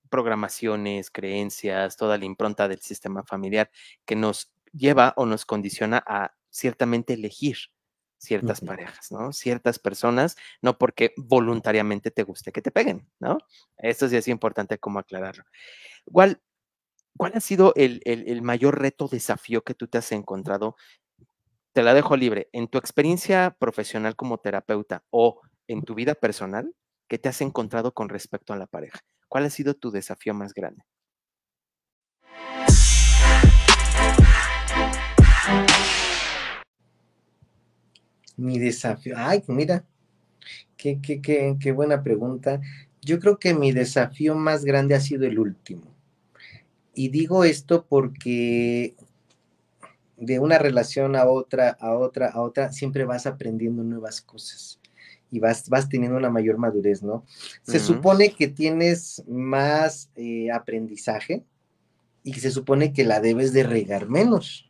[0.09, 3.69] programaciones, creencias, toda la impronta del sistema familiar
[4.05, 7.57] que nos lleva o nos condiciona a ciertamente elegir
[8.17, 9.31] ciertas parejas, ¿no?
[9.33, 13.37] Ciertas personas, no porque voluntariamente te guste que te peguen, ¿no?
[13.77, 15.43] Esto sí es importante como aclararlo.
[16.05, 16.41] ¿Cuál,
[17.15, 20.75] cuál ha sido el, el, mayor reto, desafío que tú te has encontrado?
[21.73, 22.49] Te la dejo libre.
[22.53, 26.73] En tu experiencia profesional como terapeuta o en tu vida personal,
[27.07, 28.99] ¿qué te has encontrado con respecto a la pareja?
[29.27, 30.83] ¿Cuál ha sido tu desafío más grande?
[38.37, 39.83] Mi desafío, ay, mira,
[40.77, 42.61] qué, qué, qué, qué buena pregunta.
[43.01, 45.93] Yo creo que mi desafío más grande ha sido el último.
[46.93, 48.95] Y digo esto porque
[50.17, 54.79] de una relación a otra, a otra, a otra, siempre vas aprendiendo nuevas cosas
[55.29, 57.25] y vas, vas teniendo una mayor madurez, ¿no?
[57.63, 61.43] Se supone que tienes más eh, aprendizaje
[62.23, 64.66] y que se supone que la debes de regar menos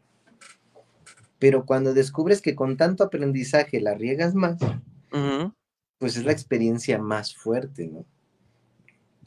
[1.39, 4.57] pero cuando descubres que con tanto aprendizaje la riegas más,
[5.97, 8.05] pues es la experiencia más fuerte, ¿no?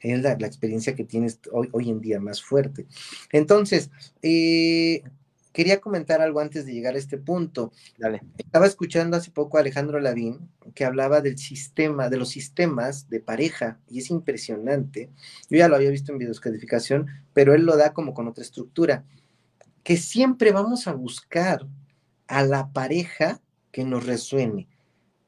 [0.00, 2.86] Es la, experiencia que tienes hoy, hoy, en día más fuerte.
[3.32, 3.90] Entonces,
[4.22, 5.02] eh,
[5.52, 7.72] quería comentar algo antes de llegar a este punto.
[7.98, 8.22] Dale.
[8.38, 13.20] Estaba escuchando hace poco a Alejandro Lavín que hablaba del sistema, de los sistemas de
[13.20, 15.10] pareja, y es impresionante.
[15.50, 19.04] Yo ya lo había visto en videoscodificación, pero él lo da como con otra estructura,
[19.82, 21.66] que siempre vamos a buscar
[22.30, 23.40] a la pareja
[23.72, 24.68] que nos resuene.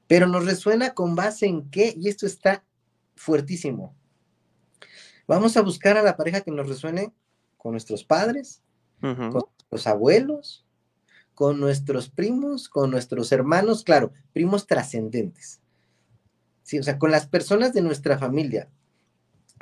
[0.06, 2.64] Pero nos resuena con base en qué, y esto está
[3.16, 3.94] fuertísimo.
[5.26, 7.12] Vamos a buscar a la pareja que nos resuene
[7.58, 8.62] con nuestros padres,
[9.00, 10.64] con los abuelos,
[11.34, 15.60] con nuestros primos, con nuestros hermanos, claro, primos trascendentes.
[16.62, 18.68] Sí, o sea, con las personas de nuestra familia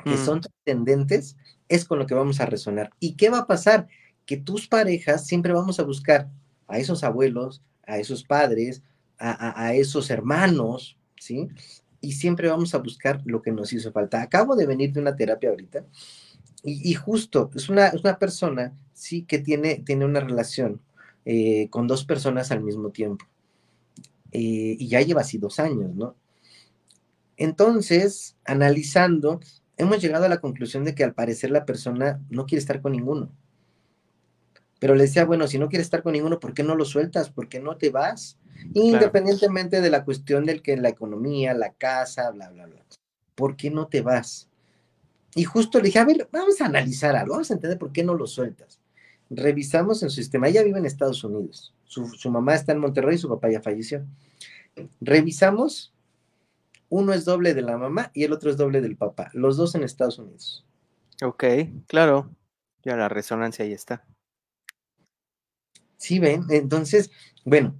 [0.03, 0.25] que mm.
[0.25, 1.37] son trascendentes,
[1.69, 2.91] es con lo que vamos a resonar.
[2.99, 3.87] ¿Y qué va a pasar?
[4.25, 6.29] Que tus parejas siempre vamos a buscar
[6.71, 8.81] a esos abuelos, a esos padres,
[9.17, 11.47] a, esos hermanos, ¿sí?
[11.99, 14.21] Y siempre vamos a buscar lo que nos hizo falta.
[14.21, 15.85] Acabo de venir de una terapia ahorita
[16.63, 20.81] y, justo es una, una, persona, sí, que tiene, tiene una relación
[21.25, 23.25] eh, con dos personas al mismo tiempo.
[24.31, 26.15] Eh, y ya lleva así dos años, ¿no?
[27.37, 29.39] Entonces, analizando,
[29.77, 32.91] hemos llegado a la conclusión de que al parecer la persona no quiere estar con
[32.91, 33.31] ninguno.
[34.81, 37.29] Pero le decía, bueno, si no quieres estar con ninguno, ¿por qué no lo sueltas?
[37.29, 38.39] ¿Por qué no te vas?
[38.73, 42.83] Independientemente de la cuestión del que la economía, la casa, bla, bla, bla.
[43.35, 44.49] ¿Por qué no te vas?
[45.35, 48.03] Y justo le dije, a ver, vamos a analizar algo, vamos a entender por qué
[48.03, 48.81] no lo sueltas.
[49.29, 53.17] Revisamos en su sistema, ella vive en Estados Unidos, su, su mamá está en Monterrey
[53.17, 54.03] y su papá ya falleció.
[54.99, 55.93] Revisamos,
[56.89, 59.75] uno es doble de la mamá y el otro es doble del papá, los dos
[59.75, 60.65] en Estados Unidos.
[61.23, 61.43] Ok,
[61.85, 62.31] claro,
[62.81, 64.03] ya la resonancia ahí está.
[66.01, 66.45] ¿Sí ven?
[66.49, 67.11] Entonces,
[67.45, 67.75] bueno,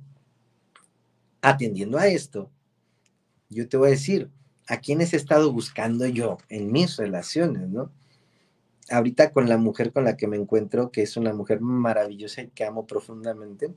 [1.42, 2.52] atendiendo a esto,
[3.50, 4.30] yo te voy a decir,
[4.68, 7.92] ¿a quiénes he estado buscando yo en mis relaciones, no?
[8.92, 12.50] Ahorita con la mujer con la que me encuentro, que es una mujer maravillosa y
[12.50, 13.74] que amo profundamente,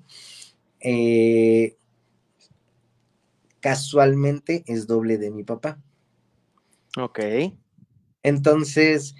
[0.80, 1.78] eh,
[3.60, 5.80] casualmente es doble de mi papá.
[6.98, 7.20] Ok.
[8.22, 9.14] Entonces,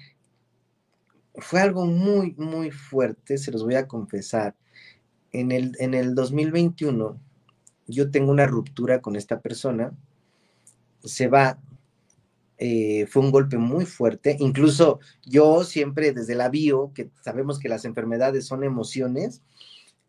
[1.33, 4.55] fue algo muy, muy fuerte, se los voy a confesar
[5.39, 7.19] en el, en el 2021
[7.87, 9.93] yo tengo una ruptura con esta persona,
[11.03, 11.59] se va,
[12.57, 17.69] eh, fue un golpe muy fuerte, incluso yo siempre desde la bio, que sabemos que
[17.69, 19.41] las enfermedades son emociones,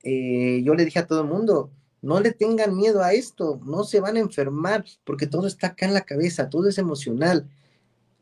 [0.03, 3.85] eh, yo le dije a todo el mundo, no le tengan miedo a esto, no
[3.85, 7.49] se van a enfermar, porque todo está acá en la cabeza, todo es emocional.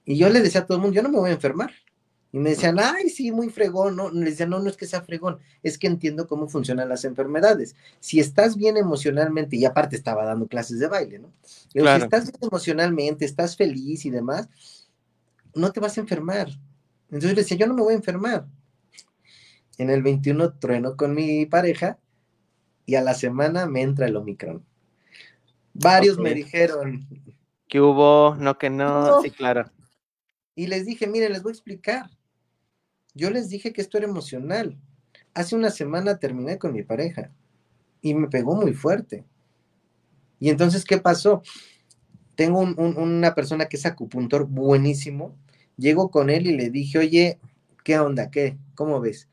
[0.07, 1.73] Y yo le decía a todo el mundo, yo no me voy a enfermar,
[2.35, 3.95] y me decían, ay, sí, muy fregón.
[3.95, 7.05] No, les decía, no, no es que sea fregón, es que entiendo cómo funcionan las
[7.05, 7.77] enfermedades.
[8.01, 11.33] Si estás bien emocionalmente, y aparte estaba dando clases de baile, ¿no?
[11.73, 14.49] Pero si estás bien emocionalmente, estás feliz y demás,
[15.55, 16.49] no te vas a enfermar.
[17.05, 18.47] Entonces le decía, yo no me voy a enfermar.
[19.79, 22.01] En el 21 trueno con mi pareja
[22.85, 24.67] y a la semana me entra el Omicron.
[25.73, 27.07] Varios me dijeron.
[27.69, 29.71] Que hubo, no que no, sí, claro.
[30.57, 32.11] Y les dije, miren, les voy a explicar.
[33.15, 34.77] Yo les dije que esto era emocional.
[35.33, 37.31] Hace una semana terminé con mi pareja
[38.01, 39.25] y me pegó muy fuerte.
[40.41, 41.43] Y entonces, ¿qué pasó?
[42.35, 45.37] Tengo una persona que es acupuntor buenísimo.
[45.77, 47.39] Llego con él y le dije, oye,
[47.85, 48.31] ¿qué onda?
[48.31, 48.59] ¿Qué?
[48.75, 49.29] ¿Cómo ves?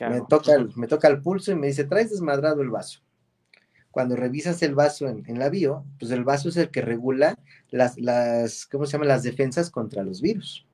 [0.00, 3.00] Me toca, el, me toca el pulso y me dice, traes desmadrado el vaso.
[3.92, 7.38] Cuando revisas el vaso en, la bio, pues el vaso es el que regula
[7.70, 9.04] las, las ¿cómo se llama?
[9.04, 10.66] Las defensas contra los virus.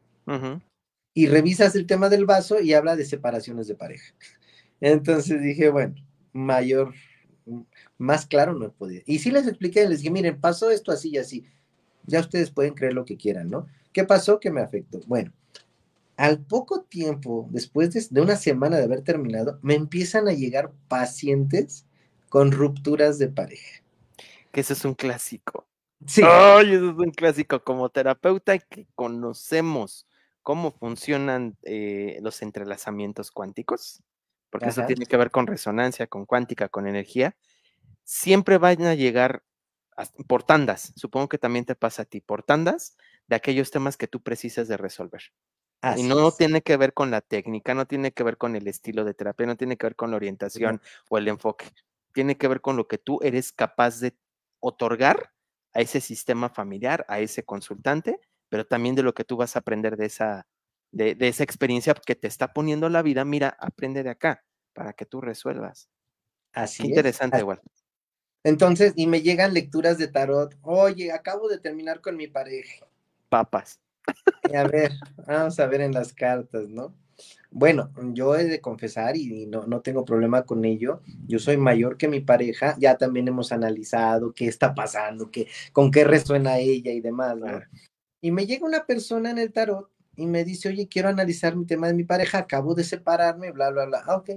[1.19, 4.15] Y revisas el tema del vaso y habla de separaciones de pareja.
[4.81, 5.97] Entonces dije, bueno,
[6.33, 6.95] mayor,
[7.97, 9.03] más claro no podía.
[9.05, 11.45] Y sí les expliqué, les dije, miren, pasó esto así y así.
[12.05, 13.67] Ya ustedes pueden creer lo que quieran, ¿no?
[13.93, 14.39] ¿Qué pasó?
[14.39, 15.01] que me afectó?
[15.09, 15.33] Bueno,
[16.17, 21.85] al poco tiempo, después de, una semana de haber terminado, me empiezan a llegar pacientes
[22.29, 23.83] con rupturas de pareja.
[24.53, 25.67] Que eso es un clásico.
[26.07, 26.23] Sí.
[26.25, 27.65] Ay, eso es un clásico.
[27.65, 30.07] Como terapeuta que conocemos
[30.43, 34.03] cómo funcionan eh, los entrelazamientos cuánticos,
[34.51, 37.37] porque eso tiene que ver con resonancia, con cuántica, con energía,
[38.05, 39.43] siempre van a llegar
[40.27, 42.97] por tandas, supongo que también te pasa a ti, por tandas
[43.27, 45.23] de aquellos temas que tú precisas de resolver.
[45.97, 49.05] y no tiene que ver con la técnica, no tiene que ver con el estilo
[49.05, 51.67] de terapia, no tiene que ver con la orientación o el enfoque,
[52.13, 54.17] tiene que ver con lo que tú eres capaz de
[54.61, 55.33] otorgar
[55.73, 59.61] a ese sistema familiar, a ese consultante, pero también de lo que tú vas a
[59.61, 60.47] aprender de esa,
[60.93, 65.07] de, esa experiencia que te está poniendo la vida, mira, aprende de acá para que
[65.07, 65.89] tú resuelvas.
[66.53, 67.61] Así Interesante, igual.
[68.45, 70.57] Entonces, y me llegan lecturas de tarot.
[70.63, 72.87] Oye, acabo de terminar con mi pareja.
[73.29, 73.81] Papas.
[74.55, 74.93] a ver,
[75.27, 76.95] vamos a ver en las cartas, ¿no?
[77.51, 81.03] Bueno, yo he de confesar y no, no tengo problema con ello.
[81.27, 82.77] Yo soy mayor que mi pareja.
[82.79, 87.47] Ya también hemos analizado qué está pasando, qué, con qué resuena ella y demás, ¿no?
[88.21, 91.65] Y me llega una persona en el tarot y me dice, oye, quiero analizar mi
[91.65, 94.03] tema de mi pareja, acabo de separarme, bla, bla, bla.
[94.07, 94.31] Ah, ok.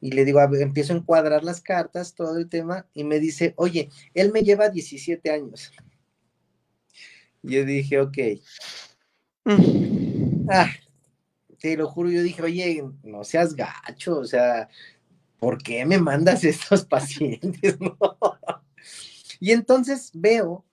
[0.00, 3.90] Y le digo, empiezo a encuadrar las cartas, todo el tema, y me dice, oye,
[4.14, 5.72] él me lleva 17 años.
[7.42, 8.18] Yo dije, ok.
[9.44, 10.46] Mm.
[10.50, 10.70] Ah,
[11.58, 14.68] te lo juro, yo dije, oye, no seas gacho, o sea,
[15.38, 17.76] ¿por qué me mandas estos pacientes?
[19.40, 20.64] Y entonces veo,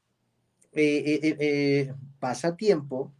[0.73, 3.11] eh, eh, eh, pasa tiempo,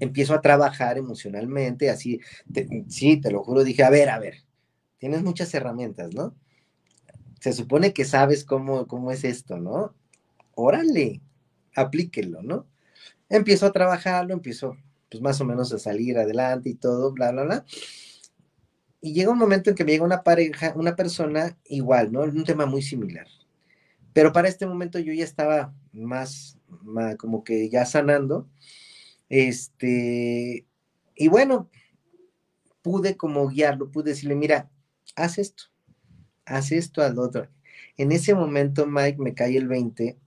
[0.00, 2.20] empiezo a trabajar emocionalmente, así,
[2.88, 4.44] sí, te lo juro, dije, a ver, a ver,
[4.98, 6.34] tienes muchas herramientas, ¿no?
[7.40, 9.94] Se supone que sabes cómo, cómo es esto, ¿no?
[10.54, 11.20] Órale,
[11.76, 12.66] aplíquelo, ¿no?
[13.28, 14.76] Empiezo a trabajarlo, empiezo,
[15.10, 17.64] pues más o menos a salir adelante y todo, bla, bla, bla.
[19.00, 22.22] Y llega un momento en que me llega una pareja, una persona igual, ¿no?
[22.22, 23.26] Un tema muy similar.
[24.16, 28.48] Pero para este momento yo ya estaba más, más como que ya sanando
[29.28, 30.66] este,
[31.14, 31.68] y bueno,
[32.80, 34.70] pude como guiarlo, pude decirle, mira,
[35.16, 35.64] haz esto,
[36.46, 37.46] haz esto al otro.
[37.98, 40.18] En ese momento, Mike, me cae el 20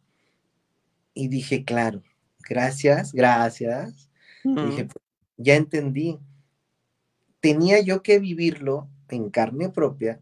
[1.16, 2.04] y dije, claro,
[2.48, 4.12] gracias, gracias.
[4.44, 4.88] Dije,
[5.38, 6.20] ya entendí.
[7.40, 10.22] Tenía yo que vivirlo en carne propia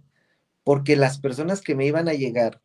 [0.64, 2.62] porque las personas que me iban a llegar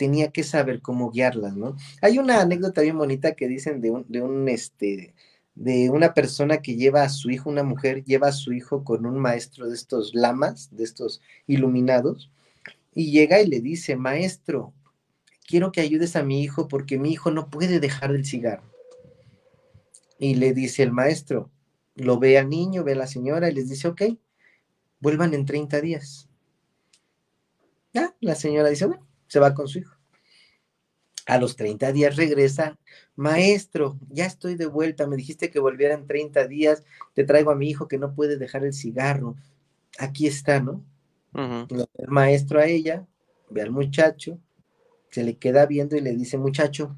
[0.00, 1.76] tenía que saber cómo guiarlas, ¿no?
[2.00, 5.12] Hay una anécdota bien bonita que dicen de un, de un, este,
[5.54, 9.04] de una persona que lleva a su hijo, una mujer lleva a su hijo con
[9.04, 12.30] un maestro de estos lamas, de estos iluminados,
[12.94, 14.72] y llega y le dice, maestro,
[15.46, 18.72] quiero que ayudes a mi hijo porque mi hijo no puede dejar el cigarro.
[20.18, 21.50] Y le dice el maestro,
[21.94, 24.00] lo ve al niño, ve a la señora y les dice, ok,
[24.98, 26.26] vuelvan en 30 días.
[27.92, 29.96] Ya, la señora dice, bueno, se va con su hijo.
[31.26, 32.78] A los 30 días regresa,
[33.14, 36.82] maestro, ya estoy de vuelta, me dijiste que volviera en 30 días,
[37.14, 39.36] te traigo a mi hijo que no puede dejar el cigarro.
[39.98, 40.84] Aquí está, ¿no?
[41.32, 43.06] El maestro a ella,
[43.48, 44.40] ve al muchacho,
[45.10, 46.96] se le queda viendo y le dice, muchacho,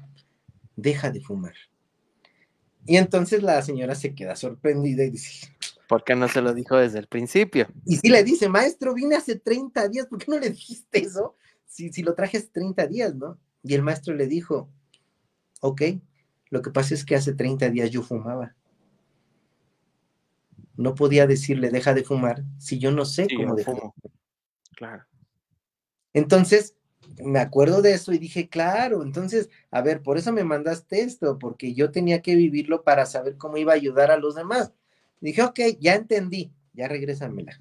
[0.75, 1.53] deja de fumar.
[2.87, 5.55] Y entonces la señora se queda sorprendida y dice,
[5.87, 7.67] ¿por qué no se lo dijo desde el principio?
[7.85, 11.35] Y si le dice, maestro, vine hace 30 días, ¿por qué no le dijiste eso?
[11.73, 13.39] Si, si lo traje hace 30 días, ¿no?
[13.63, 14.69] Y el maestro le dijo,
[15.59, 15.81] ok,
[16.51, 18.55] lo que pasa es que hace 30 días yo fumaba.
[20.75, 23.75] No podía decirle, deja de fumar, si yo no sé cómo dejar.
[24.75, 25.03] Claro.
[26.13, 26.75] Entonces,
[27.23, 31.39] me acuerdo de eso y dije, claro, entonces, a ver, por eso me mandaste esto,
[31.39, 34.73] porque yo tenía que vivirlo para saber cómo iba a ayudar a los demás.
[35.21, 37.53] dije, ok, ya entendí, ya regrésamela.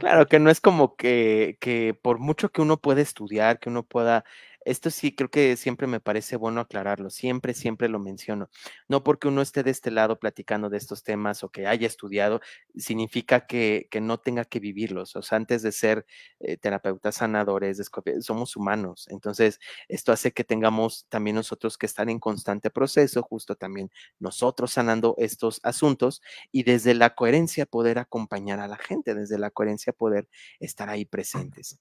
[0.00, 3.82] Claro, que no es como que, que por mucho que uno pueda estudiar, que uno
[3.82, 4.24] pueda
[4.66, 8.50] esto sí creo que siempre me parece bueno aclararlo, siempre, siempre lo menciono.
[8.88, 12.40] No porque uno esté de este lado platicando de estos temas o que haya estudiado,
[12.74, 15.14] significa que, que no tenga que vivirlos.
[15.14, 16.04] O sea, antes de ser
[16.40, 17.80] eh, terapeutas sanadores,
[18.20, 19.06] somos humanos.
[19.08, 24.72] Entonces, esto hace que tengamos también nosotros que estar en constante proceso, justo también nosotros
[24.72, 29.92] sanando estos asuntos y desde la coherencia poder acompañar a la gente, desde la coherencia
[29.92, 31.78] poder estar ahí presentes.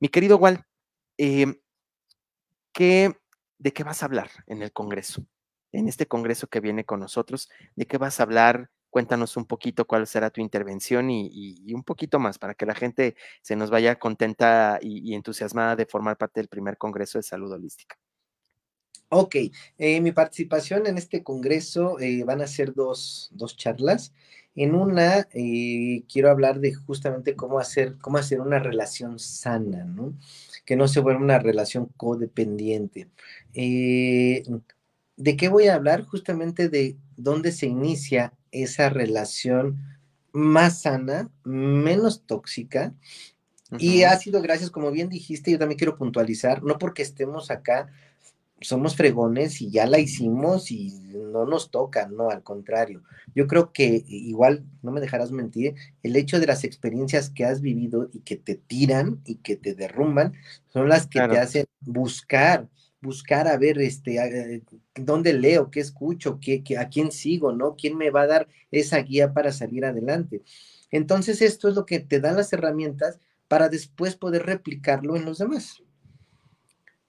[0.00, 0.64] Mi querido Wal,
[1.18, 1.46] eh,
[2.78, 5.26] ¿de qué vas a hablar en el Congreso?
[5.72, 8.70] En este Congreso que viene con nosotros, ¿de qué vas a hablar?
[8.90, 13.16] Cuéntanos un poquito cuál será tu intervención y, un poquito más para que la gente
[13.42, 17.96] se nos vaya contenta y, entusiasmada de formar parte del primer Congreso de Salud Holística.
[19.08, 19.36] Ok,
[19.78, 24.12] eh, mi participación en este congreso eh, van a ser dos, dos, charlas.
[24.56, 30.14] En una eh, quiero hablar de justamente cómo hacer, cómo hacer una relación sana, ¿no?
[30.66, 33.08] que no se vuelva una relación codependiente.
[33.54, 34.42] Eh,
[35.16, 36.02] ¿De qué voy a hablar?
[36.04, 39.78] Justamente de dónde se inicia esa relación
[40.32, 42.92] más sana, menos tóxica.
[43.78, 47.88] Y ha sido gracias, como bien dijiste, yo también quiero puntualizar, no porque estemos acá
[48.60, 53.02] somos fregones y ya la hicimos y no nos toca, no, al contrario.
[53.34, 57.60] Yo creo que igual, no me dejarás mentir, el hecho de las experiencias que has
[57.60, 60.32] vivido y que te tiran y que te derrumban
[60.68, 62.68] son las que te hacen buscar,
[63.02, 64.62] buscar a ver este, eh,
[64.94, 67.76] dónde leo, qué escucho, qué, a quién sigo, ¿no?
[67.76, 70.42] ¿Quién me va a dar esa guía para salir adelante?
[70.90, 75.38] Entonces, esto es lo que te da las herramientas para después poder replicarlo en los
[75.38, 75.82] demás.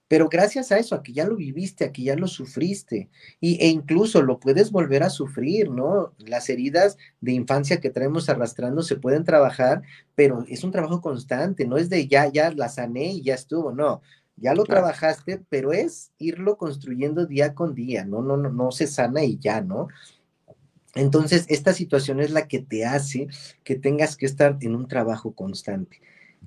[0.08, 3.62] Pero gracias a eso, a que ya lo viviste, a que ya lo sufriste, y,
[3.62, 6.14] e incluso lo puedes volver a sufrir, ¿no?
[6.18, 9.82] Las heridas de infancia que traemos arrastrando se pueden trabajar,
[10.14, 13.72] pero es un trabajo constante, no es de ya, ya la sané y ya estuvo,
[13.72, 14.00] no.
[14.36, 18.22] Ya lo trabajaste, pero es irlo construyendo día con día, ¿no?
[18.22, 19.88] No, no, no se sana y ya, ¿no?
[20.94, 23.28] Entonces, esta situación es la que te hace
[23.62, 26.00] que tengas que estar en un trabajo constante.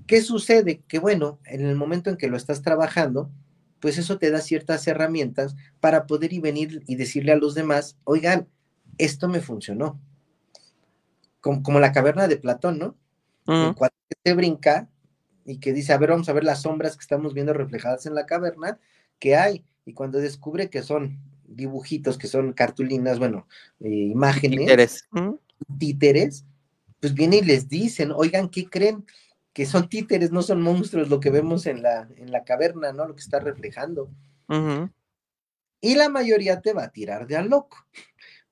[0.07, 0.81] ¿Qué sucede?
[0.87, 3.29] Que bueno, en el momento en que lo estás trabajando,
[3.81, 7.97] pues eso te da ciertas herramientas para poder y venir y decirle a los demás,
[8.03, 8.47] oigan,
[8.97, 9.99] esto me funcionó.
[11.41, 12.95] Como, la caverna de Platón, ¿no?
[13.47, 13.73] Mm.
[13.73, 14.87] Cuando te brinca
[15.43, 18.13] y que dice, a ver, vamos a ver las sombras que estamos viendo reflejadas en
[18.13, 18.79] la caverna,
[19.17, 19.65] que hay.
[19.85, 23.47] Y cuando descubre que son dibujitos, que son cartulinas, bueno,
[23.79, 25.07] eh, imágenes, títeres.
[25.79, 26.45] títeres,
[26.99, 29.03] pues viene y les dicen, oigan, ¿qué creen?
[29.53, 33.07] Que son títeres, no son monstruos, lo que vemos en la, en la caverna, ¿no?
[33.07, 34.09] Lo que está reflejando.
[35.81, 37.77] Y la mayoría te va a tirar de a loco,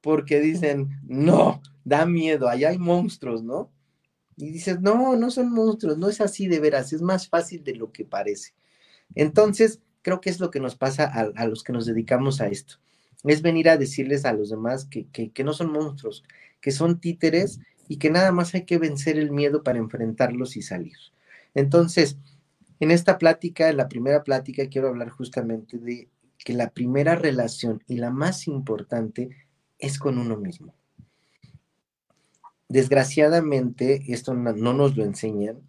[0.01, 3.71] porque dicen, no, da miedo, allá hay monstruos, ¿no?
[4.35, 7.75] Y dices, no, no son monstruos, no es así de veras, es más fácil de
[7.75, 8.53] lo que parece.
[9.15, 12.75] Entonces, creo que es lo que nos pasa a, los que nos dedicamos a esto.
[13.25, 16.23] Es venir a decirles a los demás que, que, que no son monstruos,
[16.61, 17.59] que son títeres
[17.89, 20.95] y que nada más hay que vencer el miedo para enfrentarlos y salir.
[21.55, 22.17] Entonces,
[22.79, 27.83] en esta plática, en la primera plática, quiero hablar justamente de que la primera relación
[27.87, 29.31] y la más importante
[29.79, 30.73] es con uno mismo.
[32.69, 35.59] Desgraciadamente, esto no, nos lo enseñan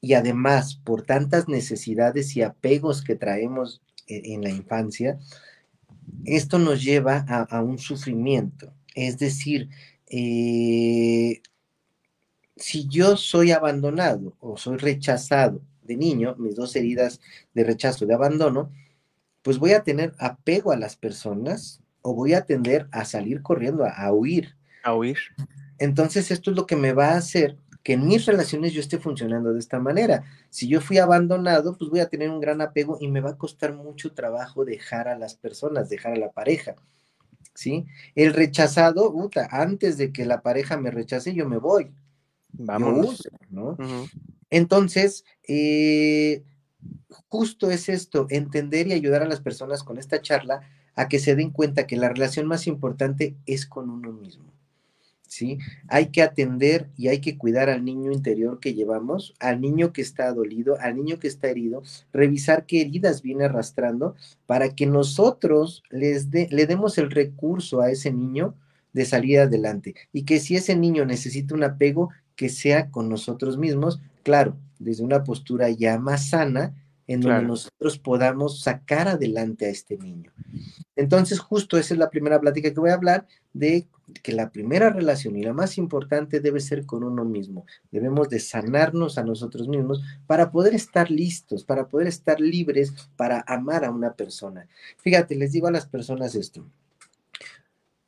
[0.00, 5.18] y además, por tantas necesidades y apegos que traemos e, en, la infancia,
[6.24, 8.72] esto nos lleva a, un sufrimiento.
[8.94, 9.68] Es decir,
[10.08, 11.42] eh,
[12.56, 17.20] si yo soy abandonado o soy rechazado de niño, mis dos heridas
[17.54, 18.72] de rechazo, de abandono,
[19.42, 23.84] pues voy a tener apego a las personas o voy a tender a salir corriendo,
[23.84, 24.56] a, huir.
[24.82, 25.18] A huir.
[25.78, 28.98] Entonces esto es lo que me va a hacer que en mis relaciones yo esté
[28.98, 30.24] funcionando de esta manera.
[30.50, 33.38] Si yo fui abandonado, pues voy a tener un gran apego y me va a
[33.38, 36.74] costar mucho trabajo dejar a las personas, dejar a la pareja.
[37.54, 37.86] ¿Sí?
[38.16, 41.92] El rechazado, puta, antes de que la pareja me rechace, yo me voy
[42.58, 43.28] Vamos.
[43.50, 43.76] ¿no?
[44.50, 46.42] Entonces, eh,
[47.28, 50.60] justo es esto, entender y ayudar a las personas con esta charla
[50.94, 54.52] a que se den cuenta que la relación más importante es con uno mismo.
[55.28, 55.58] ¿Sí?
[55.88, 60.00] Hay que atender y hay que cuidar al niño interior que llevamos, al niño que
[60.00, 61.82] está dolido, al niño que está herido,
[62.12, 64.14] revisar qué heridas viene arrastrando
[64.46, 68.54] para que nosotros les le demos el recurso a ese niño
[68.92, 73.58] de salir adelante y que si ese niño necesita un apego, que sea con nosotros
[73.58, 76.74] mismos, claro, desde una postura ya más sana,
[77.06, 80.32] en donde nosotros podamos sacar adelante a este niño.
[80.96, 83.86] Entonces, justo esa es la primera plática que voy a hablar de
[84.22, 87.64] que la primera relación y la más importante debe ser con uno mismo.
[87.90, 93.44] Debemos de sanarnos a nosotros mismos para poder estar listos, para poder estar libres, para
[93.46, 94.68] amar a una persona.
[94.98, 96.66] Fíjate, les digo a las personas esto.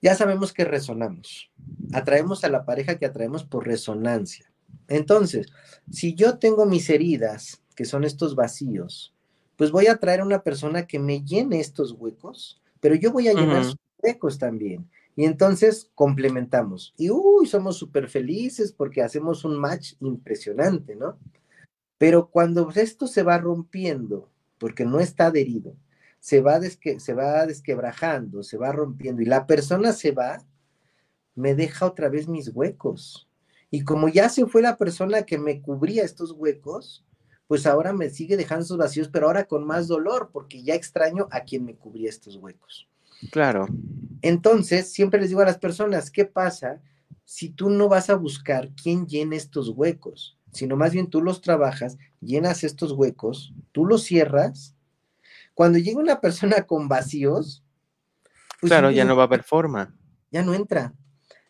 [0.00, 1.50] Ya sabemos que resonamos.
[1.92, 4.50] Atraemos a la pareja que atraemos por resonancia.
[4.86, 5.46] Entonces,
[5.90, 9.14] si yo tengo mis heridas, que son estos vacíos,
[9.56, 13.28] pues voy a traer a una persona que me llene estos huecos, pero yo voy
[13.28, 14.88] a llenar sus huecos también.
[15.16, 16.94] Y entonces complementamos.
[16.96, 21.18] Y uy, somos súper felices porque hacemos un match impresionante, ¿no?
[21.98, 24.28] Pero cuando esto se va rompiendo,
[24.58, 25.74] porque no está adherido,
[26.20, 30.44] se va, desque, se va desquebrajando, se va rompiendo y la persona se va,
[31.34, 33.28] me deja otra vez mis huecos.
[33.70, 37.04] Y como ya se fue la persona que me cubría estos huecos,
[37.46, 41.28] pues ahora me sigue dejando esos vacíos, pero ahora con más dolor, porque ya extraño
[41.30, 42.88] a quien me cubría estos huecos.
[43.30, 43.66] Claro.
[44.22, 46.80] Entonces, siempre les digo a las personas, ¿qué pasa
[47.24, 50.38] si tú no vas a buscar quién llene estos huecos?
[50.52, 54.74] Sino más bien tú los trabajas, llenas estos huecos, tú los cierras.
[55.58, 57.64] Cuando llega una persona con vacíos,
[58.60, 59.92] pues claro, ya no va a haber forma.
[60.30, 60.94] Ya no entra.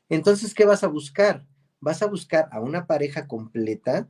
[0.08, 1.44] Entonces, ¿qué vas a buscar?
[1.78, 4.08] Vas a buscar a una pareja completa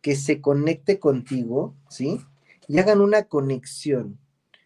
[0.00, 2.18] que se conecte contigo, ¿sí?
[2.66, 4.18] Y hagan una conexión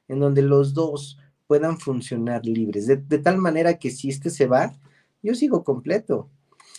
[0.07, 1.19] en donde los dos
[1.49, 4.73] puedan funcionar libres, de, tal manera que si este se va,
[5.21, 6.31] yo sigo completo.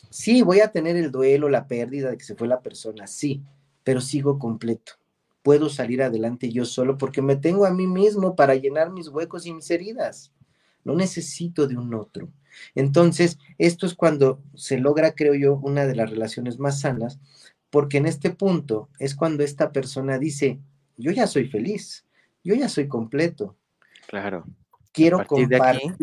[0.10, 3.44] Sí, voy a tener el duelo, la pérdida de que se fue la persona, sí,
[3.84, 5.01] pero sigo completo.
[5.42, 9.46] Puedo salir adelante yo solo porque me tengo a mí mismo para llenar mis huecos
[9.46, 10.32] y mis heridas.
[10.84, 12.30] No necesito de un otro.
[12.76, 17.20] Entonces, esto es cuando se logra, creo yo, una de las relaciones más sanas,
[17.70, 20.60] porque en este punto es cuando esta persona dice,
[20.98, 22.06] yo ya soy feliz,
[22.44, 23.56] yo ya soy completo.
[24.08, 24.46] Claro
[24.92, 25.94] quiero compartir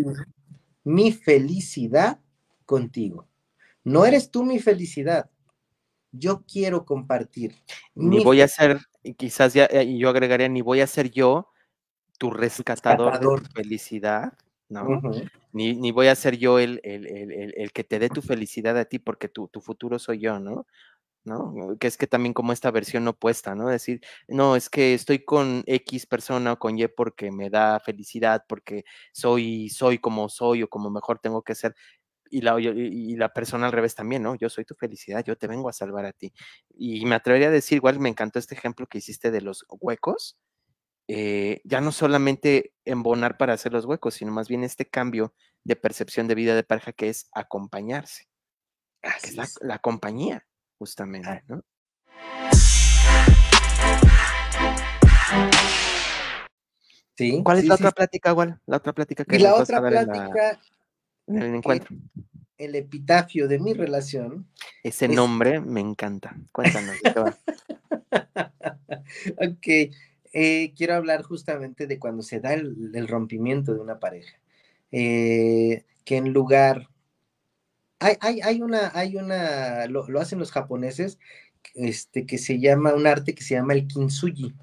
[0.85, 2.19] mi felicidad
[2.65, 3.27] contigo.
[3.85, 5.31] No eres tú mi felicidad.
[6.13, 7.55] Yo quiero compartir.
[7.95, 8.81] Ni voy a ser,
[9.15, 11.51] quizás ya, y yo agregaría, ni voy a ser yo
[12.19, 14.33] tu rescatador, de tu felicidad,
[14.69, 15.01] ¿no?
[15.53, 18.77] ni, ni, voy a ser yo el, el, el, el, que te dé tu felicidad
[18.77, 20.67] a ti, porque tu, tu futuro soy yo, ¿no?
[21.29, 21.77] ¿no?
[21.79, 23.69] Que es que también como esta versión opuesta, ¿no?
[23.69, 28.45] Decir, no, es que estoy con X persona o con Y porque me da felicidad,
[28.49, 31.75] porque soy, soy como soy o como mejor tengo que ser.
[32.31, 34.35] Y la, y la persona al revés también, ¿no?
[34.35, 36.33] Yo soy tu felicidad, yo te vengo a salvar a ti.
[36.77, 40.39] Y me atrevería a decir, igual me encantó este ejemplo que hiciste de los huecos,
[41.09, 45.77] eh, ya no solamente embonar para hacer los huecos, sino más bien este cambio de
[45.77, 48.29] percepción de vida de pareja que es acompañarse.
[49.03, 50.47] es la compañía
[50.79, 51.45] justamente.
[51.49, 51.63] ¿no?
[57.17, 58.61] Sí, ¿Cuál es la otra plática, igual?
[58.67, 60.61] La otra plática que y la otra plática
[61.29, 61.95] en, el encuentro.
[62.57, 64.47] El epitafio de mi relación.
[64.83, 66.37] Ese nombre me encanta.
[66.53, 66.97] Cuéntanos.
[69.37, 69.67] ok,
[70.33, 74.39] eh, quiero hablar justamente de cuando se da el, rompimiento de una pareja.
[74.91, 76.89] Eh, que en lugar
[78.01, 81.19] hay, una, hay una, lo, hacen los japoneses,
[81.75, 84.55] este, que se llama, un arte que se llama el kintsugi.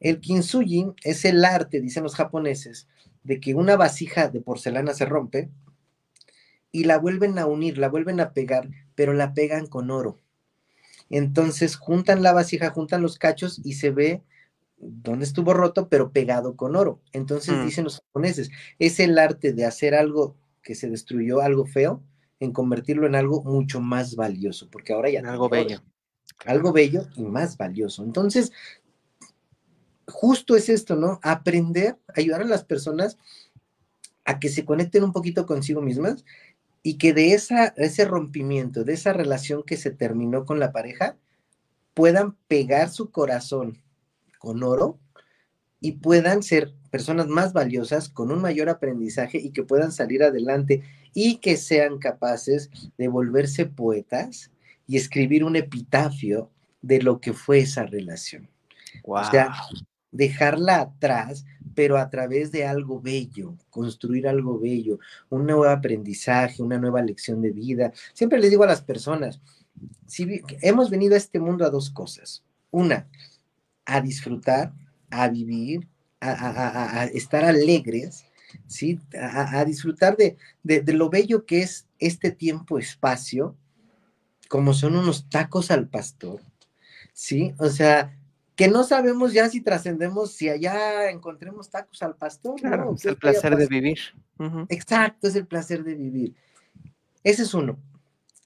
[0.00, 2.86] El kintsugi es el arte, dicen los japoneses,
[3.24, 5.50] de que una vasija de porcelana se rompe
[6.72, 10.18] y la vuelven a unir, la vuelven a pegar, pero la pegan con oro.
[11.10, 14.22] Entonces juntan la vasija, juntan los cachos y se ve
[14.76, 17.00] donde estuvo roto, pero pegado con oro.
[17.12, 17.64] Entonces mm.
[17.64, 22.02] dicen los japoneses, es el arte de hacer algo que se destruyó, algo feo,
[22.40, 25.20] en convertirlo en algo mucho más valioso, porque ahora ya...
[25.20, 25.82] algo bello.
[26.44, 28.04] Algo bello y más valioso.
[28.04, 28.52] Entonces,
[30.06, 31.18] justo es esto, ¿no?
[31.22, 33.18] Aprender, ayudar a las personas
[34.24, 36.24] a que se conecten un poquito consigo mismas
[36.82, 41.16] y que de esa, ese rompimiento, de esa relación que se terminó con la pareja,
[41.94, 43.82] puedan pegar su corazón
[44.38, 44.98] con oro
[45.80, 50.82] y puedan ser personas más valiosas, con un mayor aprendizaje y que puedan salir adelante
[51.14, 54.50] y que sean capaces de volverse poetas
[54.86, 56.50] y escribir un epitafio
[56.82, 58.48] de lo que fue esa relación.
[59.02, 59.52] O sea,
[60.10, 61.44] dejarla atrás,
[61.74, 64.98] pero a través de algo bello, construir algo bello,
[65.30, 67.92] un nuevo aprendizaje, una nueva lección de vida.
[68.14, 69.40] Siempre les digo a las personas,
[70.06, 72.42] si hemos venido a este mundo a dos cosas.
[72.70, 73.06] Una,
[73.84, 74.72] a disfrutar,
[75.10, 75.86] a vivir,
[76.20, 78.24] a, estar alegres,
[78.66, 79.00] ¿sí?
[79.18, 83.56] A, disfrutar de, de, lo bello que es este tiempo-espacio,
[84.48, 86.40] como son unos tacos al pastor,
[87.12, 87.54] ¿sí?
[87.58, 88.18] O sea,
[88.58, 92.60] que no sabemos ya si trascendemos, si allá encontremos tacos al pastor.
[92.60, 94.00] Claro, es el placer de vivir.
[94.68, 96.34] Exacto, es el placer de vivir.
[97.22, 97.78] Ese es uno.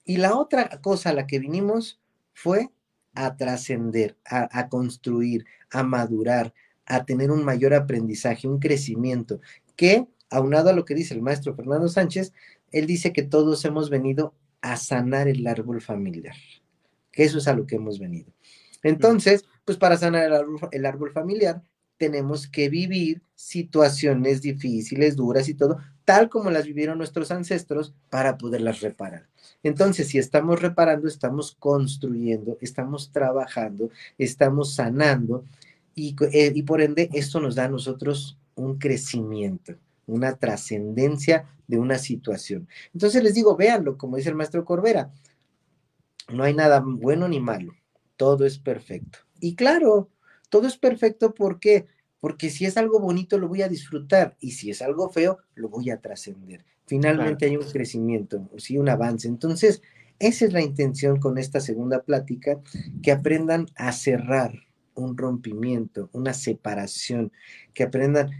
[0.04, 1.98] Y la otra cosa a la que vinimos
[2.34, 2.68] fue
[3.14, 6.52] a trascender, a, construir, a madurar,
[6.84, 9.40] a tener un mayor aprendizaje, un crecimiento,
[9.76, 12.34] que aunado a lo que dice el maestro Fernando Sánchez,
[12.70, 16.36] él dice que todos hemos venido a sanar el árbol familiar,
[17.12, 18.30] que eso es a lo que hemos venido.
[18.82, 20.24] Entonces, pues para sanar
[20.72, 21.62] el árbol, familiar,
[21.96, 28.38] tenemos que vivir situaciones difíciles, duras y todo, tal como las vivieron nuestros ancestros para
[28.38, 29.28] poderlas reparar.
[29.62, 35.44] Entonces, si estamos reparando, estamos construyendo, estamos trabajando, estamos sanando
[35.94, 39.74] y, eh, y por ende esto nos da a nosotros un crecimiento,
[40.06, 42.68] una trascendencia de una situación.
[42.92, 45.12] Entonces les digo, véanlo, como dice el maestro Corbera,
[46.28, 47.74] no hay nada bueno ni malo,
[48.16, 49.20] todo es perfecto.
[49.43, 50.09] Y claro,
[50.49, 51.86] todo es perfecto ¿por qué?
[52.20, 55.68] Porque si es algo bonito lo voy a disfrutar y si es algo feo lo
[55.68, 56.64] voy a trascender.
[56.86, 59.26] Finalmente hay un crecimiento, sí, un avance.
[59.26, 59.82] Entonces,
[60.20, 62.61] esa es la intención con esta segunda plática,
[63.03, 64.53] que aprendan a cerrar
[64.95, 67.32] un rompimiento, una separación,
[67.74, 68.30] que aprendan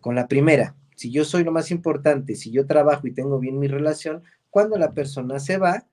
[0.00, 3.60] con la primera, si yo soy lo más importante, si yo trabajo y tengo bien
[3.60, 5.86] mi relación, cuando la persona se va,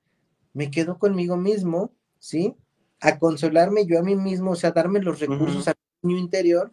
[0.53, 2.55] me quedo conmigo mismo, ¿sí?
[2.99, 6.71] A consolarme yo a mí mismo, o sea, darme los recursos a mi interior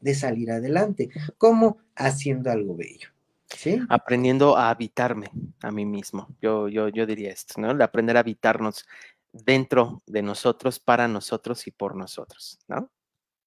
[0.00, 1.10] de salir adelante.
[1.38, 1.78] ¿Cómo?
[1.94, 3.08] Haciendo algo bello.
[3.48, 3.80] ¿Sí?
[3.88, 5.30] Aprendiendo a habitarme
[5.62, 6.28] a mí mismo.
[6.40, 7.74] Yo, yo, yo diría esto, ¿no?
[7.74, 8.86] De aprender a habitarnos
[9.32, 12.90] dentro de nosotros, para nosotros y por nosotros, ¿no?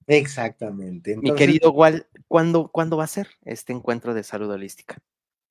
[0.07, 1.15] Exactamente.
[1.17, 4.97] Mi querido Wal, ¿cuándo, ¿cuándo va a ser este encuentro de salud holística?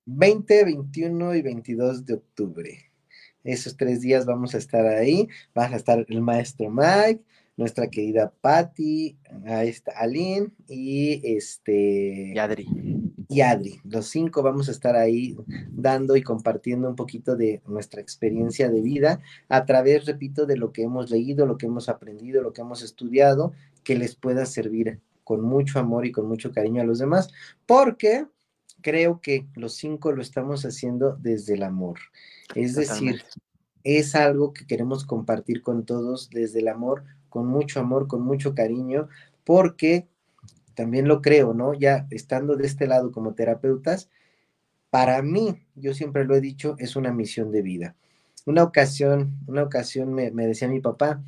[0.05, 2.92] 20, 21 y 22 de octubre.
[3.45, 5.29] Esos tres días vamos a estar ahí.
[5.57, 7.23] Va a estar el maestro Mike,
[7.57, 9.17] nuestra querida Patty,
[9.47, 12.33] ahí está Aline y este.
[12.35, 12.67] Y Adri.
[13.29, 13.81] Y Adri.
[13.85, 15.37] Los cinco vamos a estar ahí
[15.71, 20.73] dando y compartiendo un poquito de nuestra experiencia de vida a través, repito, de lo
[20.73, 23.53] que hemos leído, lo que hemos aprendido, lo que hemos estudiado,
[23.85, 27.31] que les pueda servir con mucho amor y con mucho cariño a los demás,
[27.67, 28.27] porque
[28.83, 31.99] creo que los cinco lo estamos haciendo desde el amor.
[32.55, 33.23] Es decir,
[33.85, 38.55] es algo que queremos compartir con todos desde el amor, con mucho amor, con mucho
[38.55, 39.09] cariño,
[39.45, 40.07] porque
[40.75, 41.75] también lo creo, ¿no?
[41.75, 44.11] Ya estando de este lado como terapeutas,
[44.91, 47.97] para mí, yo siempre lo he dicho, es una misión de vida.
[48.45, 51.23] Una ocasión, una ocasión me, me decía mi papá,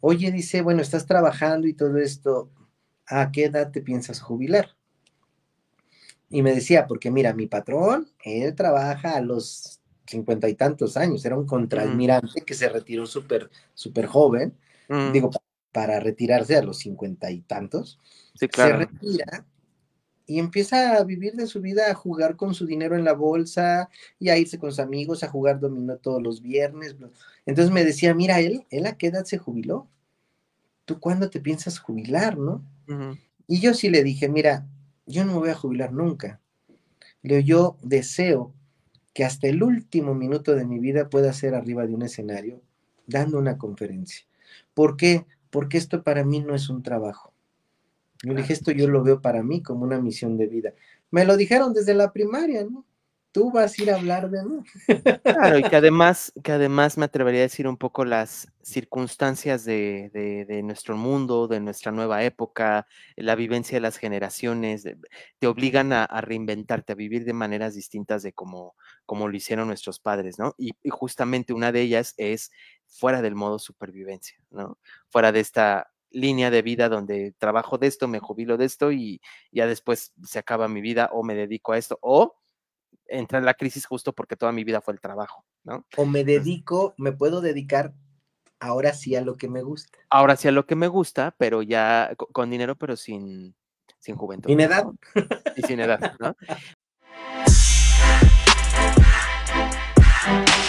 [0.00, 2.50] oye, dice, bueno, estás trabajando y todo esto,
[3.06, 4.76] ¿a qué edad te piensas jubilar?
[6.32, 11.24] Y me decía, porque mira, mi patrón, él trabaja a los cincuenta y tantos años,
[11.24, 14.54] era un contraalmirante que se retiró súper, súper joven,
[15.12, 15.30] digo,
[15.70, 18.00] para retirarse a los cincuenta y tantos,
[18.34, 18.72] sí, claro.
[18.72, 19.46] se retira
[20.26, 23.88] y empieza a vivir de su vida, a jugar con su dinero en la bolsa
[24.18, 26.96] y a irse con sus amigos, a jugar dominó todos los viernes.
[27.44, 29.88] Entonces me decía, mira, él, él a qué edad se jubiló?
[30.84, 32.64] ¿Tú cuándo te piensas jubilar, no?
[33.46, 34.66] Y yo sí le dije, mira,
[35.06, 36.40] yo no me voy a jubilar nunca.
[37.22, 38.52] Le yo deseo
[39.14, 42.60] que hasta el último minuto de mi vida pueda ser arriba de un escenario
[43.06, 44.26] dando una conferencia.
[44.74, 45.26] ¿Por qué?
[45.50, 47.32] Porque esto para mí no es un trabajo.
[48.22, 50.72] Yo dije, esto yo lo veo para mí como una misión de vida.
[51.10, 52.84] Me lo dijeron desde la primaria, ¿no?
[53.32, 54.62] Tú vas a ir a hablar de mí.
[55.22, 60.10] Claro, y que además, que además me atrevería a decir un poco las circunstancias de,
[60.12, 64.84] de, nuestro mundo, de nuestra nueva época, la vivencia de las generaciones,
[65.38, 68.76] te obligan a, reinventarte, a vivir de maneras distintas de como,
[69.06, 70.54] como lo hicieron nuestros padres, ¿no?
[70.58, 72.52] Y, y justamente una de ellas es
[72.86, 74.78] fuera del modo supervivencia, ¿no?
[75.08, 79.20] Fuera de esta línea de vida donde trabajo de esto, me jubilo de esto y
[79.50, 82.41] ya después se acaba mi vida o me dedico a esto o
[83.12, 85.86] entra en la crisis justo porque toda mi vida fue el trabajo, ¿no?
[85.96, 87.92] O me dedico, me puedo dedicar
[88.58, 89.98] ahora sí a lo que me gusta.
[90.10, 93.54] Ahora sí a lo que me gusta, pero ya con, dinero, pero sin,
[93.98, 94.48] sin juventud.
[94.48, 94.86] Sin edad.
[95.56, 96.36] Y sin edad, ¿no?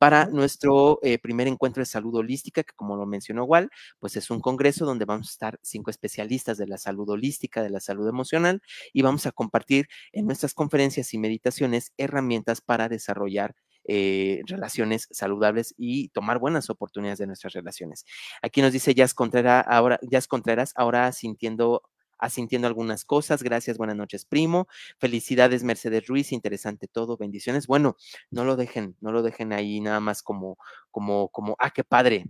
[0.00, 4.30] para nuestro eh, primer encuentro de salud holística, que como lo mencionó igual, pues es
[4.30, 8.08] un congreso donde vamos a estar cinco especialistas de la salud holística, de la salud
[8.08, 8.62] emocional,
[8.94, 15.74] y vamos a compartir en nuestras conferencias y meditaciones herramientas para desarrollar eh, relaciones saludables
[15.76, 18.06] y tomar buenas oportunidades de nuestras relaciones.
[18.40, 21.82] Aquí nos dice Jazz Contreras, ahora, Jazz Contreras, ahora sintiendo
[22.20, 23.42] asintiendo algunas cosas.
[23.42, 24.68] Gracias, buenas noches, primo.
[24.98, 27.66] Felicidades, Mercedes Ruiz, interesante todo, bendiciones.
[27.66, 27.96] Bueno,
[28.30, 30.58] no lo dejen, no lo dejen ahí nada más como,
[30.90, 32.26] como, como, ah, qué padre.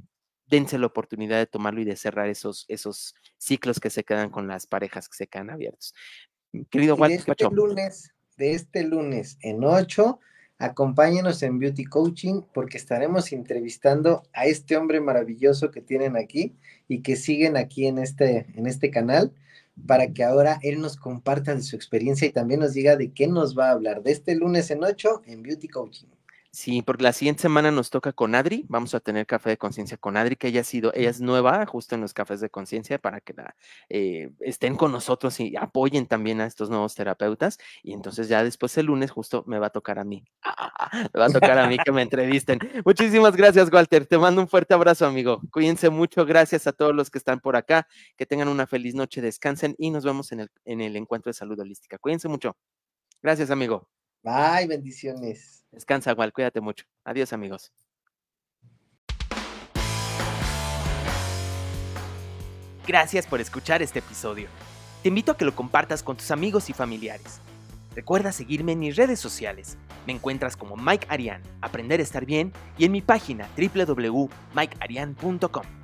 [0.47, 4.49] dense la oportunidad de tomarlo y de cerrar esos, esos ciclos que se quedan con
[4.49, 5.95] las parejas que se quedan abiertos.
[6.71, 10.19] Querido Walter de este lunes, de este lunes en 8,
[10.59, 16.55] acompáñenos en Beauty Coaching porque estaremos entrevistando a este hombre maravilloso que tienen aquí
[16.89, 19.33] y que siguen aquí en este, en este canal
[19.87, 23.27] para que ahora él nos comparta de su experiencia y también nos diga de qué
[23.27, 26.09] nos va a hablar de este lunes en 8 en Beauty Coaching.
[26.53, 29.97] Sí, porque la siguiente semana nos toca con Adri, vamos a tener café de conciencia
[29.97, 32.99] con Adri, que ella ha sido, ella es nueva justo en los cafés de conciencia
[32.99, 33.55] para que la,
[33.89, 37.59] eh, estén con nosotros y apoyen también a estos nuevos terapeutas.
[37.85, 40.25] Y entonces ya después el lunes justo me va a tocar a mí,
[41.15, 42.59] me va a tocar a mí que me entrevisten.
[42.85, 45.41] Muchísimas gracias, Walter, te mando un fuerte abrazo, amigo.
[45.53, 47.87] Cuídense mucho, gracias a todos los que están por acá,
[48.17, 51.35] que tengan una feliz noche, descansen y nos vemos en el, en el encuentro de
[51.35, 51.97] salud holística.
[51.99, 52.57] Cuídense mucho.
[53.23, 54.00] Gracias, amigo.
[54.23, 55.65] Bye, bendiciones.
[55.71, 56.85] Descansa, igual, cuídate mucho.
[57.05, 57.73] Adiós, amigos.
[62.87, 64.49] Gracias por escuchar este episodio.
[65.03, 67.41] Te invito a que lo compartas con tus amigos y familiares.
[67.95, 69.79] Recuerda seguirme en mis redes sociales.
[70.07, 75.80] Me encuentras como Mike Arian, Aprender a estar bien, y en mi página www.mikearian.com.